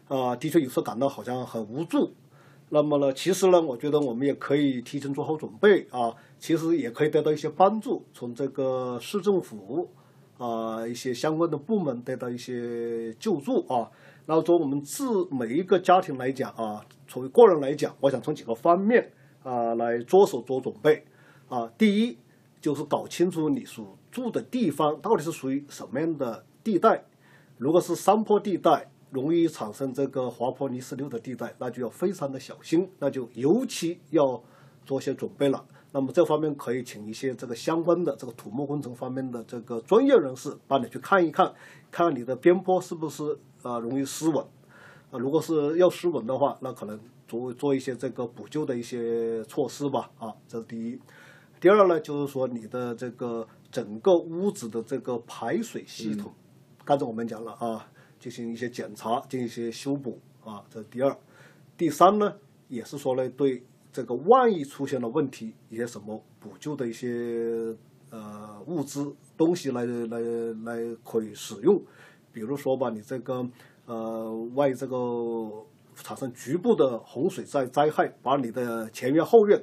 [0.07, 2.11] 啊、的确有时候感到好像很无助。
[2.73, 9.89] 那么呢，其实呢，我觉得我们也可以提前做好准备啊，其实也可以得到一些帮助，从这个市政府
[10.37, 13.91] 啊、一些相关的部门得到一些救助啊。
[14.25, 19.11] 然后从我们自每一个家庭来讲啊，作为个人来讲，我想从几个方面
[19.43, 21.03] 啊来着手做准备
[21.49, 21.69] 啊。
[21.77, 22.17] 第一
[22.61, 27.03] 就是搞清楚你所住的地方到底是属于什么样的地带，
[27.57, 34.41] 如果是山坡地带，容易产生这个滑坡泥石流的地带，那就要非常的小心，那就尤其要
[34.83, 35.63] 做些准备了。
[35.93, 41.53] 那么这方面可以请一些这个相关的这个土木工程方面的这个专业人士帮你去看一看，
[41.91, 44.45] 看你的边坡是不是啊容易失稳。
[45.11, 46.97] 啊，如果是要失稳的话，那可能
[47.27, 50.09] 做做一些这个补救的一些措施吧。
[50.17, 50.97] 啊，这是第一。
[51.59, 56.31] 第二呢，就是说你的这个整个屋子的这个排水系统，
[56.85, 57.90] 刚才我们讲了啊，
[58.21, 61.13] 进行一些检查，进行一些修补啊，这是第二。
[61.75, 62.33] 第三呢，
[62.69, 63.61] 也是说呢，对
[63.91, 67.75] 这个万一出现了问题，一些什么补救的一些
[68.11, 70.19] 呃物资东西来来
[70.63, 71.81] 来可以使用，
[72.31, 73.45] 比如说吧，你这个。
[73.87, 74.95] 呃，万一这个
[75.95, 79.61] 产生局部的洪水灾灾害，把你的前院后院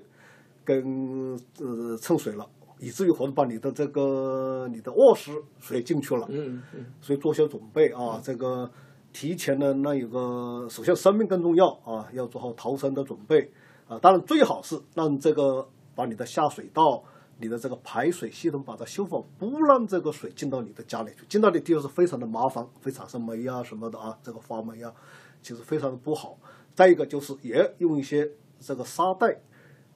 [0.65, 2.47] 跟呃蹭水了，
[2.79, 8.71] 以至于或者把你的这个你的卧室水进去了，嗯嗯，所以做些准备啊，这个
[9.13, 13.51] 提前的那有个，首先生命更重要啊，要做好逃生的准备
[13.87, 17.05] 啊，当然最好是让这个把你的下水道。
[17.41, 21.25] 你的这个排水系统把它修好，不让这个水进到你的家里去。
[21.29, 24.93] 进到你地方是非常的麻烦，会产生霉啊什么的啊，这个发霉啊，
[25.41, 26.37] 其实非常的不好。
[26.75, 29.41] 再一个就是也用一些这个沙袋，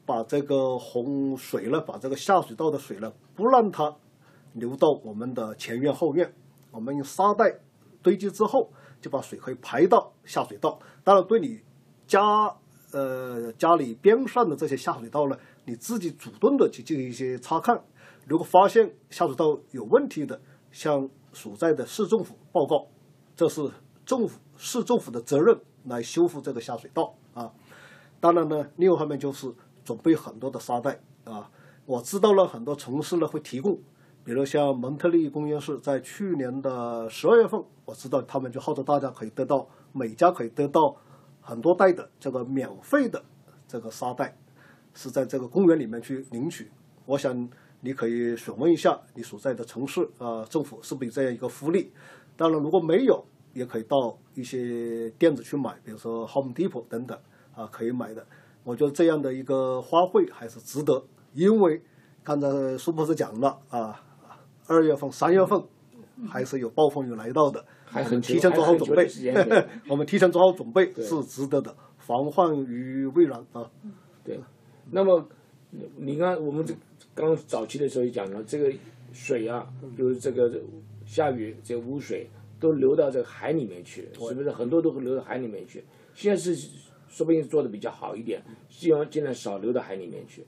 [0.05, 3.97] 把这个洪水呢，把这个下水道的水呢，不让它
[4.55, 6.35] 流到我们的前院后院。
[6.71, 7.61] 我们用沙袋
[8.03, 10.79] 堆积之后，就把水可以排到下水道。
[11.05, 11.61] 当然，对你
[12.07, 12.55] 家
[12.93, 15.37] 呃家里边上的这些下水道呢。
[15.65, 17.81] 你自己主动的去进行一些查看，
[18.27, 20.41] 如果发现下水道有问题的，
[20.73, 22.89] 向所在的市政府报告，
[23.37, 23.71] 这是
[24.05, 27.53] 政府市政府的责任来修复这个下水道啊。
[28.19, 29.47] 当然呢，另一方面就是
[29.85, 31.51] 准备很多的沙袋啊。
[31.85, 33.79] 我知道了很多城市呢会提供，
[34.25, 40.97] 比如像蒙特利公园市在去年的十二月份，我知道他们就号召大家可以得到每家可以得到
[41.41, 43.23] 很多袋的这个免费的
[43.67, 44.37] 这个沙袋。
[44.95, 46.71] 是在这个公园里面去领取，
[47.07, 47.49] 我想
[47.81, 51.91] 你可以询问一下你所在的城市啊，政府是不是有这样一个福利？
[52.37, 53.25] 当然，如果没有，
[53.55, 57.19] 也可以到一些店子去买，比如说 Home Depot 等等
[57.55, 58.27] 啊，可以买的。
[58.65, 61.05] 我觉得这样的一个花卉还是值得，
[61.35, 61.83] 因为
[62.23, 64.01] 刚才苏博士讲了啊，
[64.67, 65.61] 二月份、三月份
[66.29, 69.09] 还是有暴风雨来到的，还很提前做好准备。
[69.89, 73.69] 我们提前做好准备是值得的，防患于未然啊。
[74.25, 74.39] 对。
[74.91, 75.27] 那么，
[75.97, 76.75] 你看，我们这
[77.15, 78.73] 刚早期的时候也讲了，这个
[79.13, 80.51] 水啊，就是这个
[81.05, 82.29] 下雨，这污水
[82.61, 84.51] 都流到这个海里面去，是不是？
[84.53, 85.83] 很多都会流到海里面去。
[86.15, 86.55] 现在是
[87.13, 90.45] 说不定做的比较好一点，希望尽量少流到海里面去。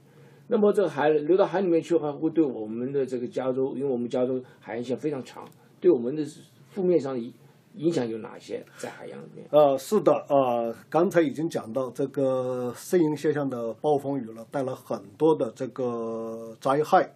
[0.49, 5.47] 那么这个海流到海里面去的话，会对我们的这个加州，因为我们加州海岸线非常长，
[5.79, 6.25] 对我们的
[6.71, 7.33] 负面上影。
[7.77, 9.45] 影响有哪些在海洋里面？
[9.51, 17.12] 呃，是的，呃，刚才已经讲到这个圣婴现象的暴风雨了，带来很多的这个灾害，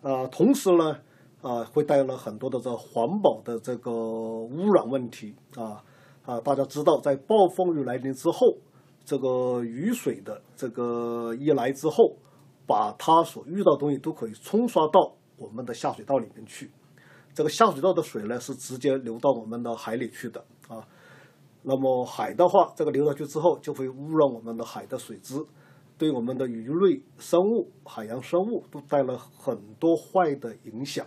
[0.00, 0.96] 啊，同时呢，
[1.40, 5.82] 啊，会带来很多的这环保的这个污染问题，啊，
[6.24, 8.56] 啊，大家知道，在暴风雨来临之后，
[9.04, 12.16] 这个雨水的这个一来之后，
[12.66, 16.70] 把它所遇到的东西都可以冲刷到我们的下水道里面去。
[17.34, 20.86] 这个下水道的水呢，是直接流到我们的海里去的啊。
[21.62, 25.44] 那么海的话，这个流下去之后，就会污染我们的海的水质，
[25.96, 31.06] 对我们的鱼类生物、海洋生物都带来很多坏的影响。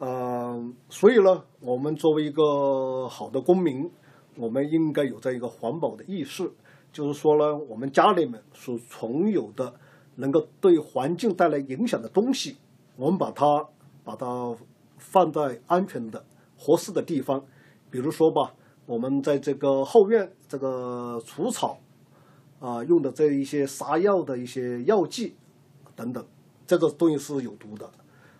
[0.00, 3.90] 嗯，所以呢，我们作为一个好的公民，
[4.36, 6.50] 我们应该有这一个环保的意识，
[6.92, 9.74] 就是说呢，我们家里面所存有的
[10.16, 12.56] 能够对环境带来影响的东西，
[12.96, 13.68] 我们把它
[14.04, 14.56] 把它。
[14.98, 16.24] 放在安全的、
[16.56, 17.44] 合适的地方，
[17.90, 18.54] 比如说吧，
[18.86, 21.78] 我们在这个后院这个除草
[22.58, 25.36] 啊用的这一些杀药的一些药剂
[25.94, 26.26] 等等，
[26.66, 27.88] 这个东西是有毒的。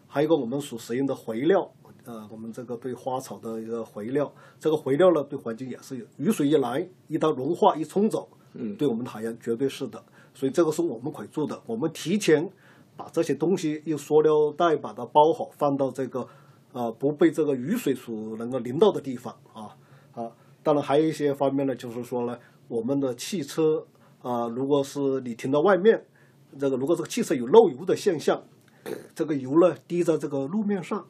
[0.06, 1.70] 还有一个我们所使用的肥料，
[2.06, 6.06] 呃，我们这个对花草的一个肥料，这个肥料呢对环境也是有。
[6.16, 10.02] 雨水一来，一旦融化一冲走，嗯，对我们的海洋绝对是的。
[10.32, 12.50] 所以这个是我们可以做的，我们提前
[12.96, 16.26] 把这些东西用塑料袋把它包好，放到这个。
[16.72, 19.74] 啊，不被这个雨水所能够淋到的地方啊
[20.12, 20.30] 啊！
[20.62, 22.38] 当然还有一些方面呢，就是说呢，
[22.68, 23.86] 我们的汽车
[24.20, 26.04] 啊，如果是你停到外面，
[26.58, 28.42] 这个如果这个汽车有漏油的现象，
[29.14, 31.06] 这个油呢滴在这个路面上，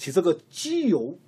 [0.00, 1.18] 其实这个机油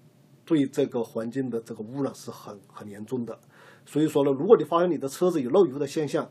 [0.47, 3.39] 对这个环境的这个污染是很很严重的。
[3.85, 6.31] 所以说呢，如果你发现你的车子有漏油的现象，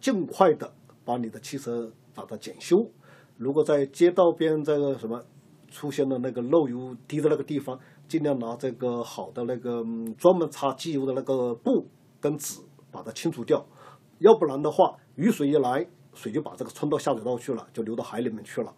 [0.00, 0.72] 尽快的
[1.04, 2.76] 把你的汽车把它检修。
[3.36, 5.20] 如果在街道边这个什么。
[5.70, 7.78] 出现了那个漏油滴的那个地方，
[8.08, 9.84] 尽量拿这个好的那个
[10.16, 11.86] 专门擦机油的那个布
[12.22, 13.66] 跟纸把它清除掉，
[14.20, 18.74] 要不然的话，雨水一来，水就把这个冲到下水道去了，就流到海里面去了。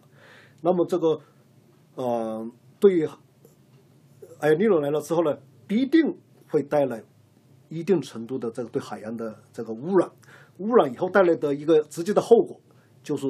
[0.59, 1.21] 那么这个
[1.95, 2.45] 呃，
[2.81, 3.07] 对于
[4.39, 6.17] 埃尼诺来了之后呢，必定
[6.49, 7.01] 会带来
[7.69, 10.11] 一定程度的这个对海洋的这个污染。
[10.57, 12.59] 污染以后带来的一个直接的后果，
[13.01, 13.27] 就是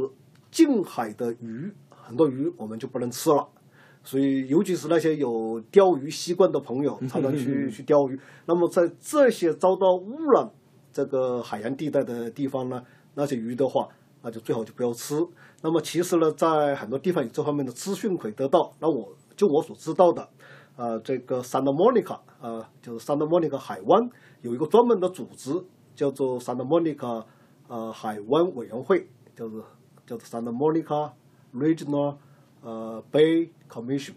[0.49, 3.47] 近海的鱼很多鱼我们就不能吃了。
[4.03, 8.19] 所以，尤其是那些有钓鱼习惯的朋友，常常去去钓鱼。
[8.47, 10.49] 那么，在这些遭到污染
[10.91, 12.81] 这个海洋地带的地方呢，
[13.13, 13.87] 那些鱼的话，
[14.23, 15.15] 那就最好就不要吃。
[15.61, 18.73] 那么，其实呢，在很多地方有这方面的资讯可以得到。
[18.79, 20.29] 那我就我所知道的，
[20.75, 24.07] 呃，这个 Santa Monica，呃，就是 Santa Monica 海湾
[24.43, 25.51] 有一个专门的组织，
[25.95, 27.25] 叫做 Santa Monica
[27.67, 29.55] 呃海湾委员会，就是
[30.05, 31.13] 叫做 Santa Monica
[31.55, 32.17] Regional
[32.61, 34.13] 呃 Bay Commission，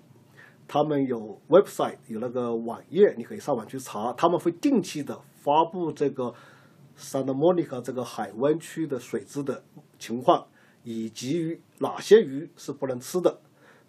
[0.68, 4.12] 他们有 website 有那个网页，你可以上网去查。
[4.12, 6.34] 他们会定期的发布这个
[6.98, 9.64] Santa Monica 这个海湾区的水质的
[9.98, 10.48] 情况，
[10.82, 13.40] 以及哪些鱼是不能吃的。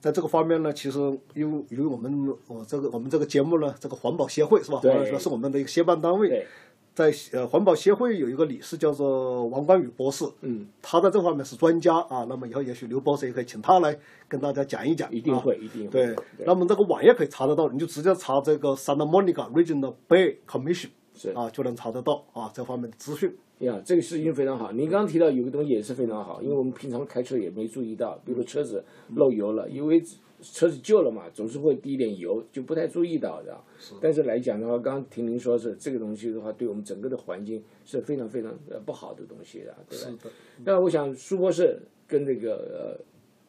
[0.06, 1.00] 在这个方面呢，其实
[1.34, 4.78] 因为因为我们我这个我们这个节目呢，这个环保协会是吧？
[4.80, 6.46] 对或者说是我们的一个协办单位，
[6.94, 12.24] 在呃环保协会有一个理事叫做王冠宇博士，嗯，他在这方面是专家啊。
[12.30, 13.98] 那么以后也许刘博士也可以请他来
[14.28, 23.34] 跟大家讲一讲，一定会啊一定会对对，那么这个网页可以查得到，你就直接查这个 Santa Monica Regional Bay Commission 是啊，就能查得到啊这方面的资讯。
[23.60, 24.74] 呀，这个事情非常好。
[24.74, 28.84] 您刚刚提到有个东西也是非常好，因为我们平常开车也没注意到，比如车子
[29.16, 30.04] 漏油了，因为
[30.42, 33.58] 车子旧了嘛，总是会滴一点油，就不太注意到的。
[34.02, 40.20] 但是来讲的话，刚刚听您说是这个东西的话，对我们整个的环境是非常非常呃不好的东西的，对吧？
[40.22, 40.30] 的，
[40.66, 43.00] 那我想苏博士跟这个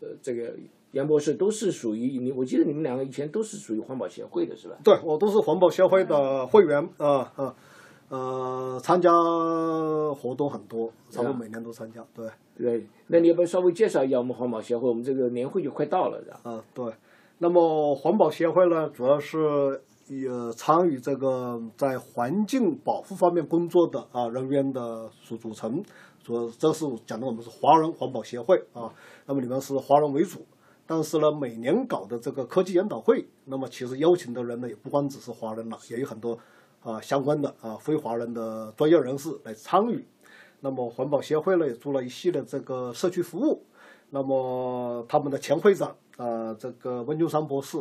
[0.00, 0.54] 呃呃这个
[0.92, 4.76] 杨博士都是属于你，我记得你们两个以前都是属于环保协会的是吧？
[4.82, 7.54] 对我都是环保协会的会员啊啊
[8.08, 9.10] 呃，参加
[10.14, 12.04] 活动很多，差不多每年都参加。
[12.14, 14.88] 对对，那你要不要稍微介绍一下我们环保协会？
[14.88, 16.40] 我们这个年会就快到了，是吧？
[16.44, 16.92] 啊对。
[17.38, 25.82] 那么环保协会呢，主要是呃参与这个在环境保护方面工作的啊人员的组组成。
[26.22, 28.94] 主这是讲的我们是华人环保协会啊，
[29.26, 30.46] 那么里面是华人为主。
[30.86, 36.38] 但是呢，每年搞的这个科技研讨会，那么其实邀请的人呢，也不光只是华人了，也有很多
[36.82, 40.06] 啊相关的啊非华人的专业人士来参与。
[40.60, 43.62] 那么环保协会呢，也做了一系列这个社区服务。
[44.10, 47.76] 那么他们的前会长啊、这个温秋山博士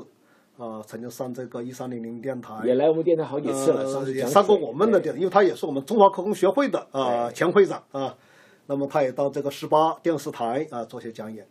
[0.57, 8.17] 啊、曾经上这个一三零零电台，也来我们电台好几次了，也上过我们的电台，因为他也是我们中华科工学会的啊、对前会长啊。
[8.65, 11.47] 那么他也到这个十八电视台啊做些讲演。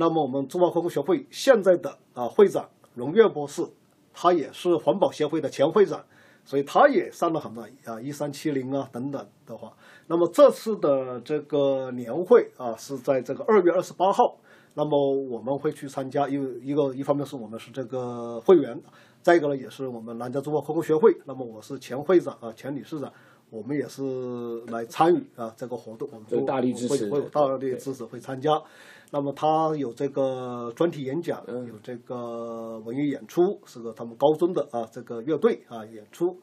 [0.00, 3.66] 那么我们中华科工学会现在的啊会长荣岳博士，
[4.14, 6.04] 他也是环保协会的前会长，
[6.44, 9.76] 所以他也上了很多啊一三七零啊等等的话。
[10.06, 14.36] 那么这次的这个年会啊是在这个二月二十八号。
[14.74, 18.80] 那么我们会去参加，因为一个一方面是我们是这个会员，
[19.20, 21.16] 再一个呢也是我们南加中国科工学会。
[21.24, 23.12] 那么我是前会长啊，前理事长，
[23.50, 28.62] 我们也是来参与啊这个活动，我们大力支持会会有大力支持会参加。
[29.10, 31.66] 那么他有这个专题演讲，嗯。
[31.66, 36.38] 有这个文艺演出，是个他们高中的啊这个乐队啊演出，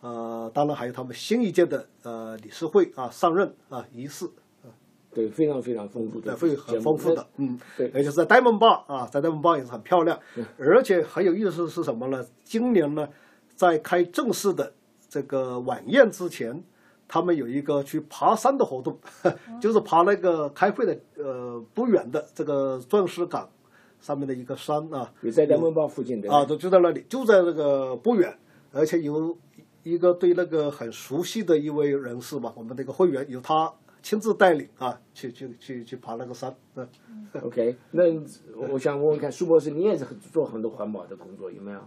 [0.00, 4.26] 呃，当然还有他们新一届的呃理事会啊上任啊仪式，
[5.12, 7.88] 对，非常非常丰富，的，会很丰富的，嗯，对。
[7.88, 10.18] 而且是在呆萌坝啊，在呆萌坝也是很漂亮，
[10.58, 12.24] 而且很有意思是什么呢？
[12.44, 13.08] 今年呢，
[13.54, 14.72] 在开正式的
[15.08, 16.62] 这个晚宴之前，
[17.06, 18.98] 他们有一个去爬山的活动，
[19.60, 23.48] 就是爬那个开会的呃不远的这个钻石港
[24.00, 28.36] 上面的一个山啊，也在南门坝附近对吧啊，就就在那里，就在那个不远，
[28.72, 29.36] 而且有
[29.82, 36.86] 一个对那个很熟悉的一位人士吧，我们那个会员由他亲自带领啊，去去去去爬那个山，嗯。
[37.42, 38.04] OK，那
[38.68, 41.80] 我想问问看，苏博士，你也是很做很多环保的工作，有没有？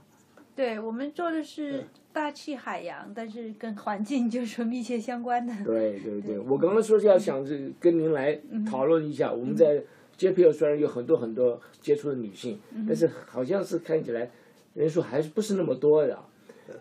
[0.58, 5.54] 对我们做的是大气海洋，但是跟环境就是说密切相关的。
[5.64, 9.84] 对对对，我刚刚说是要想着跟您来讨论一下，我们在
[10.18, 14.32] JPL 虽然有很多很多接触的女性，但是好像是看起来
[14.74, 16.18] 人数还是不是那么多的。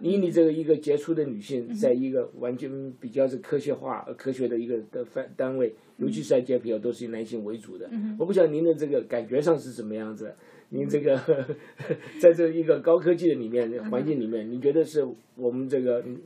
[0.01, 7.89] 以你这个一个杰出的女性，在一个完全比较是科学化、呃科学的一个的范单位，尤其是在 JPL 都是以男性为主的。
[8.19, 10.35] 我不晓得您的这个感觉上是怎么样子？
[10.71, 11.17] 您这个
[12.21, 15.07] 在这一个高科技的里面环境里面，你觉得是
[15.37, 16.19] 我们这个女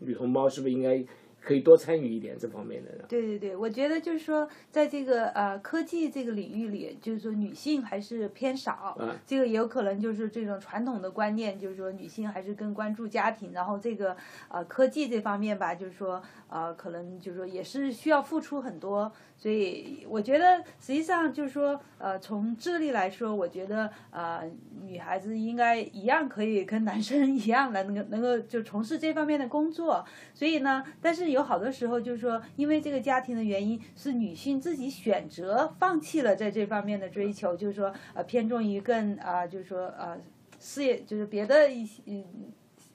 [0.00, 1.02] 女同胞是不是应该
[1.40, 3.04] 可以多参与一点这方面的呢？
[3.08, 14.16] 对对对，我觉得就是说，在这个呃科技这个领域里，就是说女性还是偏少，嗯这个也有可能就是这种传统的观念，就是说女性还是更关注家庭，然后这个
[14.48, 24.42] 呃科技这方面吧，就是说呃可能就是说也是需要付出很多，所以我觉得实际上就是说呃从智力来说，我觉得呃
[24.82, 40.16] 女孩子应该一样可以跟男生一样来能够能够就从事这方面的工作，所以呢， 但是有好多时候就是说，因为这个家庭的原因，是女性自己选择放弃了在这方面的追求，就是说呃偏重于更啊、就是说呃
[40.58, 42.24] 事业就是别的一些嗯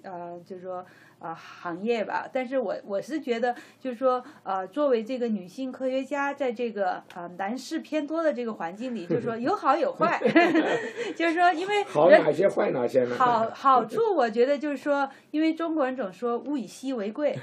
[0.02, 0.84] 呃就是说。
[1.22, 10.20] 啊、行业吧，但是我我是觉得，就是说，呃，作为这个女性科学家，在这个呃男士偏多的这个环境里，就是说 有好有坏，
[11.16, 13.16] 就是说，因为人好哪些，坏哪些呢？
[13.16, 17.38] 好好处，我觉得就是说，因为中国人总说物以稀为贵，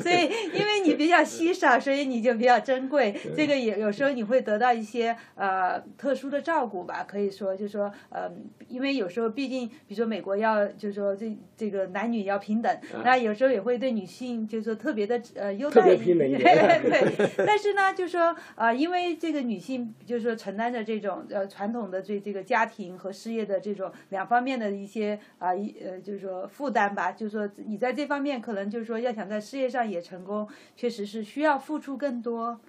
[0.00, 3.12] 所以因为你比较稀少，所以你就比较珍贵。
[3.36, 8.30] 这个也有时候你会得到一些呃特殊的照顾吧，可以说就是说呃，
[8.68, 32.60] 因为有时候毕竟，比如说美国要就是说这这个男女要平等，那有时候也会对女性就是说特别的呃优待平等一点对，但是呢，就是说呃，因为这个女性就是说承担着这种呃传统的这这个家庭和事业的这种两方面的一些啊一呃就是说负担吧，就是说你在这方面可能就是说要想在事业上也成功，确实是需要付出更多。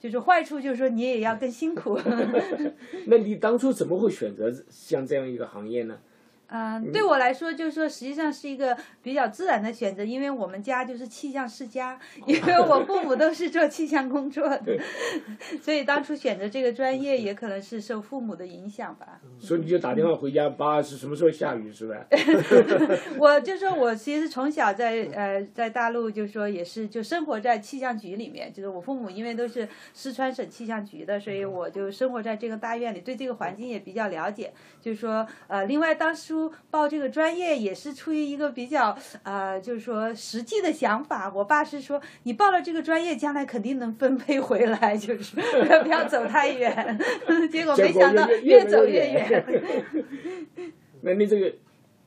[0.00, 1.98] 就是坏处，就是说你也要更辛苦。
[3.08, 5.98] 那你当初怎么会选择像这样一个行业呢？
[6.48, 14.78] 嗯，对我来说，就是说，实际上是一个比较自然的选择，因为我们家就是气象世家， 因为我父母都是做气象工作的，
[15.60, 19.20] 所以当初选择这个专业，也可能是受父母的影响吧。
[19.40, 22.06] 所以你就打电话回家，爸是什么时候下雨是吧？
[23.18, 34.52] 我就说，我其实从小在呃在大陆，就说也是就生活在气象局里面，就是我父母因为都是四川省气象局的，所以我就生活在这个大院里，对这个环境也比较了解。
[34.80, 41.32] 就是说，呃，另外当初报这个专业也是出于一个比较呃，就是说实际的想法。
[41.32, 45.36] 我爸是说，你报了这个专业，将来肯定能分配回来， 就是
[45.84, 46.98] 不要走太远。
[47.52, 49.44] 结果没想到越越走越越远。
[51.02, 51.54] 那你这个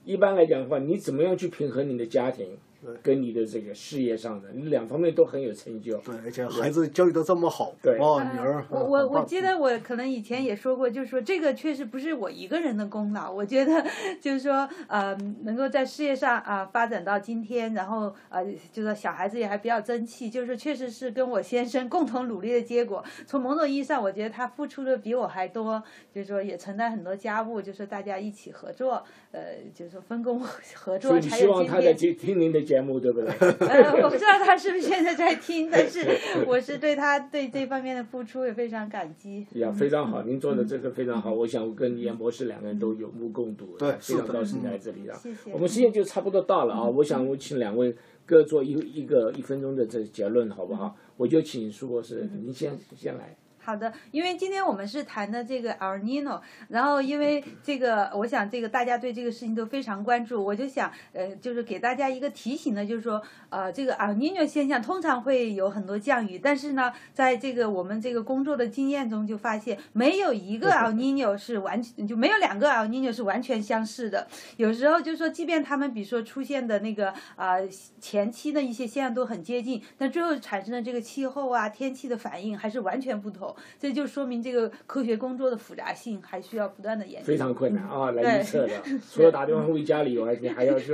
[0.03, 2.57] 一般来讲的话，你怎么样去平衡你的家庭
[3.01, 4.49] 跟你的这个事业上的？
[4.53, 5.97] 你两方面都很有成就。
[5.97, 13.31] 对，而且孩子教育的这么好，对哦，女儿，我我我记得我可能以前也说过，就是说这个确实不是我一个人的功劳。
[13.31, 13.85] 我觉得
[14.21, 23.03] 就是说，呃，能够在事业上啊、发展到今天，然后呃，就是说小孩子也还比较争气，就是确实是跟我先生共同努力的结果。
[23.25, 25.81] 从某种意义上，我觉得他付出的比我还多，
[26.13, 30.39] 就是说也承担很多家务，就是大家一起合作，呃，就是说分工
[30.75, 32.17] 合作希望他在有今天。
[32.17, 33.29] 听听您的节目，对不对？
[33.67, 36.05] 呃，我不知道他是不是现在在听，但是
[36.45, 39.47] 我是对他对这方面的付出也非常感激。
[39.53, 41.33] 呀，非常好，您做的这个非常好。
[41.33, 45.51] 我想我跟严博士两个人都有目共睹，对非常高兴在这里啊谢谢。
[45.53, 47.95] 我们时间就差不多到了啊，我想我请两位
[48.25, 50.95] 各做一一个一分钟的这个结论，好不好？
[51.15, 53.35] 我就请苏博士，您先先来。
[53.67, 56.39] 好的，因为今天我们是谈的这个 El Nino，
[56.69, 77.57] 然后因为这个，我想这个大家对这个事情都非常关注，我就想呃，就是给大家一个提醒呢，就是说呃，这个 El Nino 现象通常会有很多降雨，但是呢，在这个我们这个工作的经验中就发现，没有一个 El Nino 是完全就没有两个 El Nino 是完全相似的，有时候就是说，即便他们比如说出现的那个啊、
[77.99, 83.53] 前期的一些现象都很接近，但最后产生的这个气候啊、天气的反应还是完全不同。
[83.79, 87.25] 这就说明这个科学工作的复杂性还需要不断的研究。
[87.25, 88.73] 非常困难啊，来预测的。
[89.11, 90.93] 除了打电话回家里以外，你还要去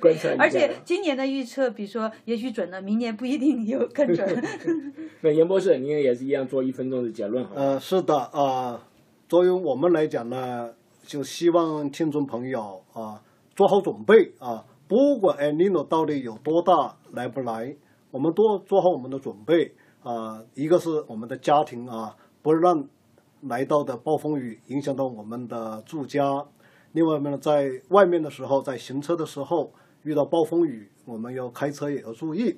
[0.00, 0.36] 观察一下。
[0.38, 4.44] 而且 今年的预测，比如说也许准了，明年不一定有更准。
[5.22, 7.54] 那严博士，您也是一样做一分钟的结论，好？
[7.54, 8.86] 呃，是的啊、
[9.28, 10.70] 作为我们来讲呢，
[11.02, 13.22] 就希望听众朋友啊、
[13.54, 17.76] 做好准备啊，不管 El Nino 到底有多大来不来，
[18.10, 19.74] 我们都做好我们的准备
[20.06, 22.88] 啊、一个是我们的家庭啊，不让
[23.40, 26.46] 来到的暴风雨影响到我们的住家。
[26.92, 29.72] 另外呢，在外面的时候，在行车的时候
[30.04, 32.56] 遇到暴风雨，我们要开车也要注意。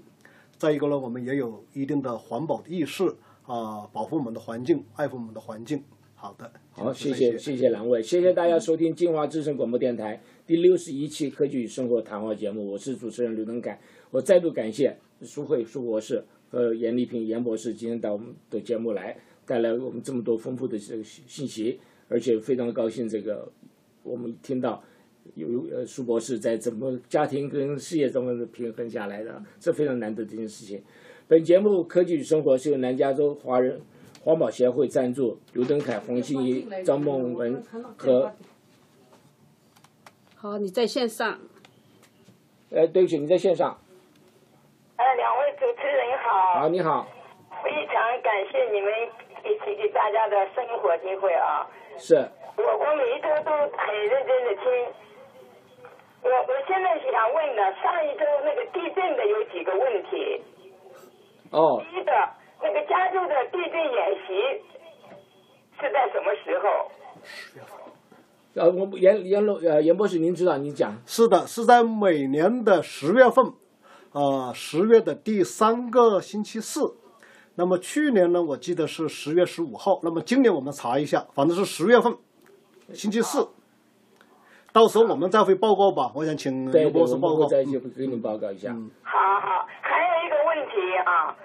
[0.59, 5.83] 再一个呢，我们也有一定的环保的意识啊，保护我们的环境，爱护我们的环境。
[6.15, 13.81] 好的，好，谢谢谢谢两位，谢谢大家收听金华之声广播电台第六十一期科技与生活谈话节目，我是主持人刘能凯。
[14.11, 21.79] 我再度感谢苏慧苏博士和严丽萍严博士今天到我们的节目来，带来我们这么多丰富的这个信信息，
[22.09, 23.51] 而且非常高兴这个
[24.03, 24.83] 我们听到
[25.35, 30.83] 有呃苏博士在怎么家庭跟事业中的平衡下来的，这非常难得的一件事情。
[31.27, 33.81] 本节目《科技与生活》是由南加州华人
[34.23, 37.63] 环保协会赞助，刘登凯、黄欣怡、张梦文
[37.99, 38.33] 和
[40.35, 41.39] 好，你在线上。
[42.71, 43.79] 呃，对不起，你在线上。
[44.99, 46.61] 呃，两位主持人好。
[46.61, 47.07] 好，你好。
[47.63, 48.93] 非常感谢你们
[49.45, 51.65] 一起给大家的生活机会啊。
[51.97, 52.17] 是。
[52.57, 54.65] 我我每一周都很认真的听。
[56.23, 60.43] 我我现在想问的，上一周那个地震的有几个问题。
[61.53, 61.81] 哦。
[61.81, 62.11] 第一个，
[62.61, 64.63] 那个加州的地震演习
[65.81, 66.91] 是在什么时候？
[67.23, 67.79] 十月份。
[68.57, 70.57] 呃，我们严严龙呃严博士，您知道？
[70.57, 70.93] 您讲。
[71.07, 73.53] 是的，是在每年的十月份，
[74.13, 76.97] 啊，十月的第三个星期四。
[77.57, 80.01] 那么去年呢，我记得是十月十五号。
[80.03, 82.17] 那么今年我们查一下，反正是十月份，
[82.95, 83.49] 星期四。
[84.73, 86.11] 到时候我们再会报告吧。
[86.15, 87.47] 我想请刘博士报告。
[87.47, 88.73] 再就给你报告一下。
[89.03, 91.37] 好好，还有一个问题啊，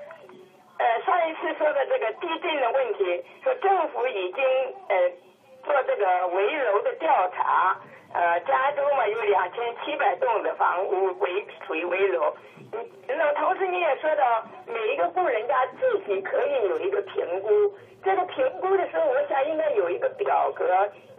[0.78, 4.44] 呃，上一次说的这个地震的问题，说政府已经
[4.88, 5.33] 呃。
[5.64, 7.80] 做这个围楼的调查，
[8.14, 12.34] 呃，加州嘛有两千七百栋的房屋围属于围楼，
[12.74, 17.50] 嗯，那同时你也说到每一个户人家自己可以有一个评估，
[18.04, 20.66] 这个评估的时候，我想应该有一个表格，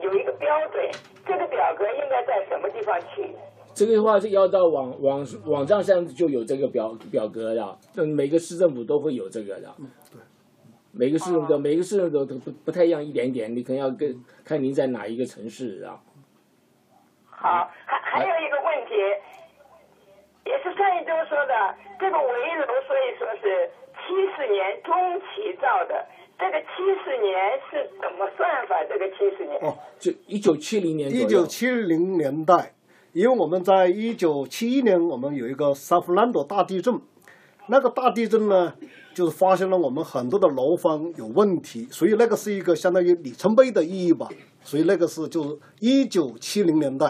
[0.00, 0.88] 有一个标准，
[1.26, 3.34] 这个表格应该在什么地方去？
[3.74, 9.68] 这个的话是要到网网网站上就有这个表表格的，嗯，每个市政府都会有这个的。
[9.80, 10.20] 嗯对。
[10.96, 14.14] 每个市政都每个市政都都不不太一样，一点点，你可能要跟
[14.44, 15.98] 看您在哪一个城市啊。
[17.28, 18.94] 好，还还有一个问题，
[20.46, 22.24] 也是上一周说的，这个围
[22.54, 23.68] 楼，所以说是
[23.98, 26.06] 七十年中期造的，
[26.38, 26.68] 这个七
[27.02, 28.76] 十年是怎么算法？
[28.84, 29.58] 这个七十年？
[29.62, 32.72] 哦，就一九七零年一九七零年代，
[33.12, 37.00] 因为我们在一九七一年，我们有一个萨弗兰多大地震，
[37.66, 38.74] 那个大地震呢。
[39.14, 44.28] 就是发现了我们很多的楼房有问题，所以那个是一个相当于里程碑的意义吧。
[44.62, 47.06] 所以那个是就是一九七零年代。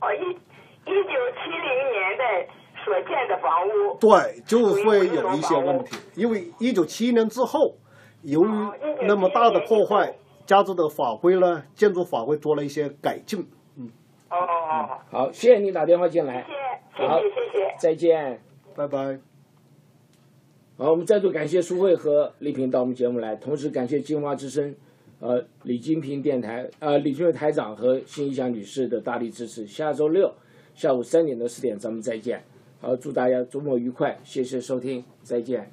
[0.00, 2.48] 哦，一一九七零年代
[2.84, 3.96] 所建的房屋。
[4.00, 7.74] 对，就会有一些问题，因为一九七一年之后，
[8.22, 8.48] 由于
[9.06, 10.14] 那么大的破坏，
[10.46, 13.46] 加州的法规呢，建筑法规做了一些改进。
[13.76, 13.90] 嗯。
[14.30, 14.36] 哦。
[15.10, 16.46] 好，谢谢你打电话进来。
[16.96, 17.76] 谢谢，谢谢，谢谢。
[17.78, 18.40] 再见。
[18.74, 19.25] 拜拜。
[20.78, 24.74] 好，我们再度感谢苏慧和丽萍到我们节目来，同时感谢金华之声，
[25.20, 29.66] 呃，李金平电台，呃，李俊台长和辛一祥女士的大力支持。
[29.66, 30.30] 下周六
[30.74, 32.44] 下午三点到四点，咱们再见。
[32.78, 35.70] 好，祝大家周末愉快，谢谢收听，再见。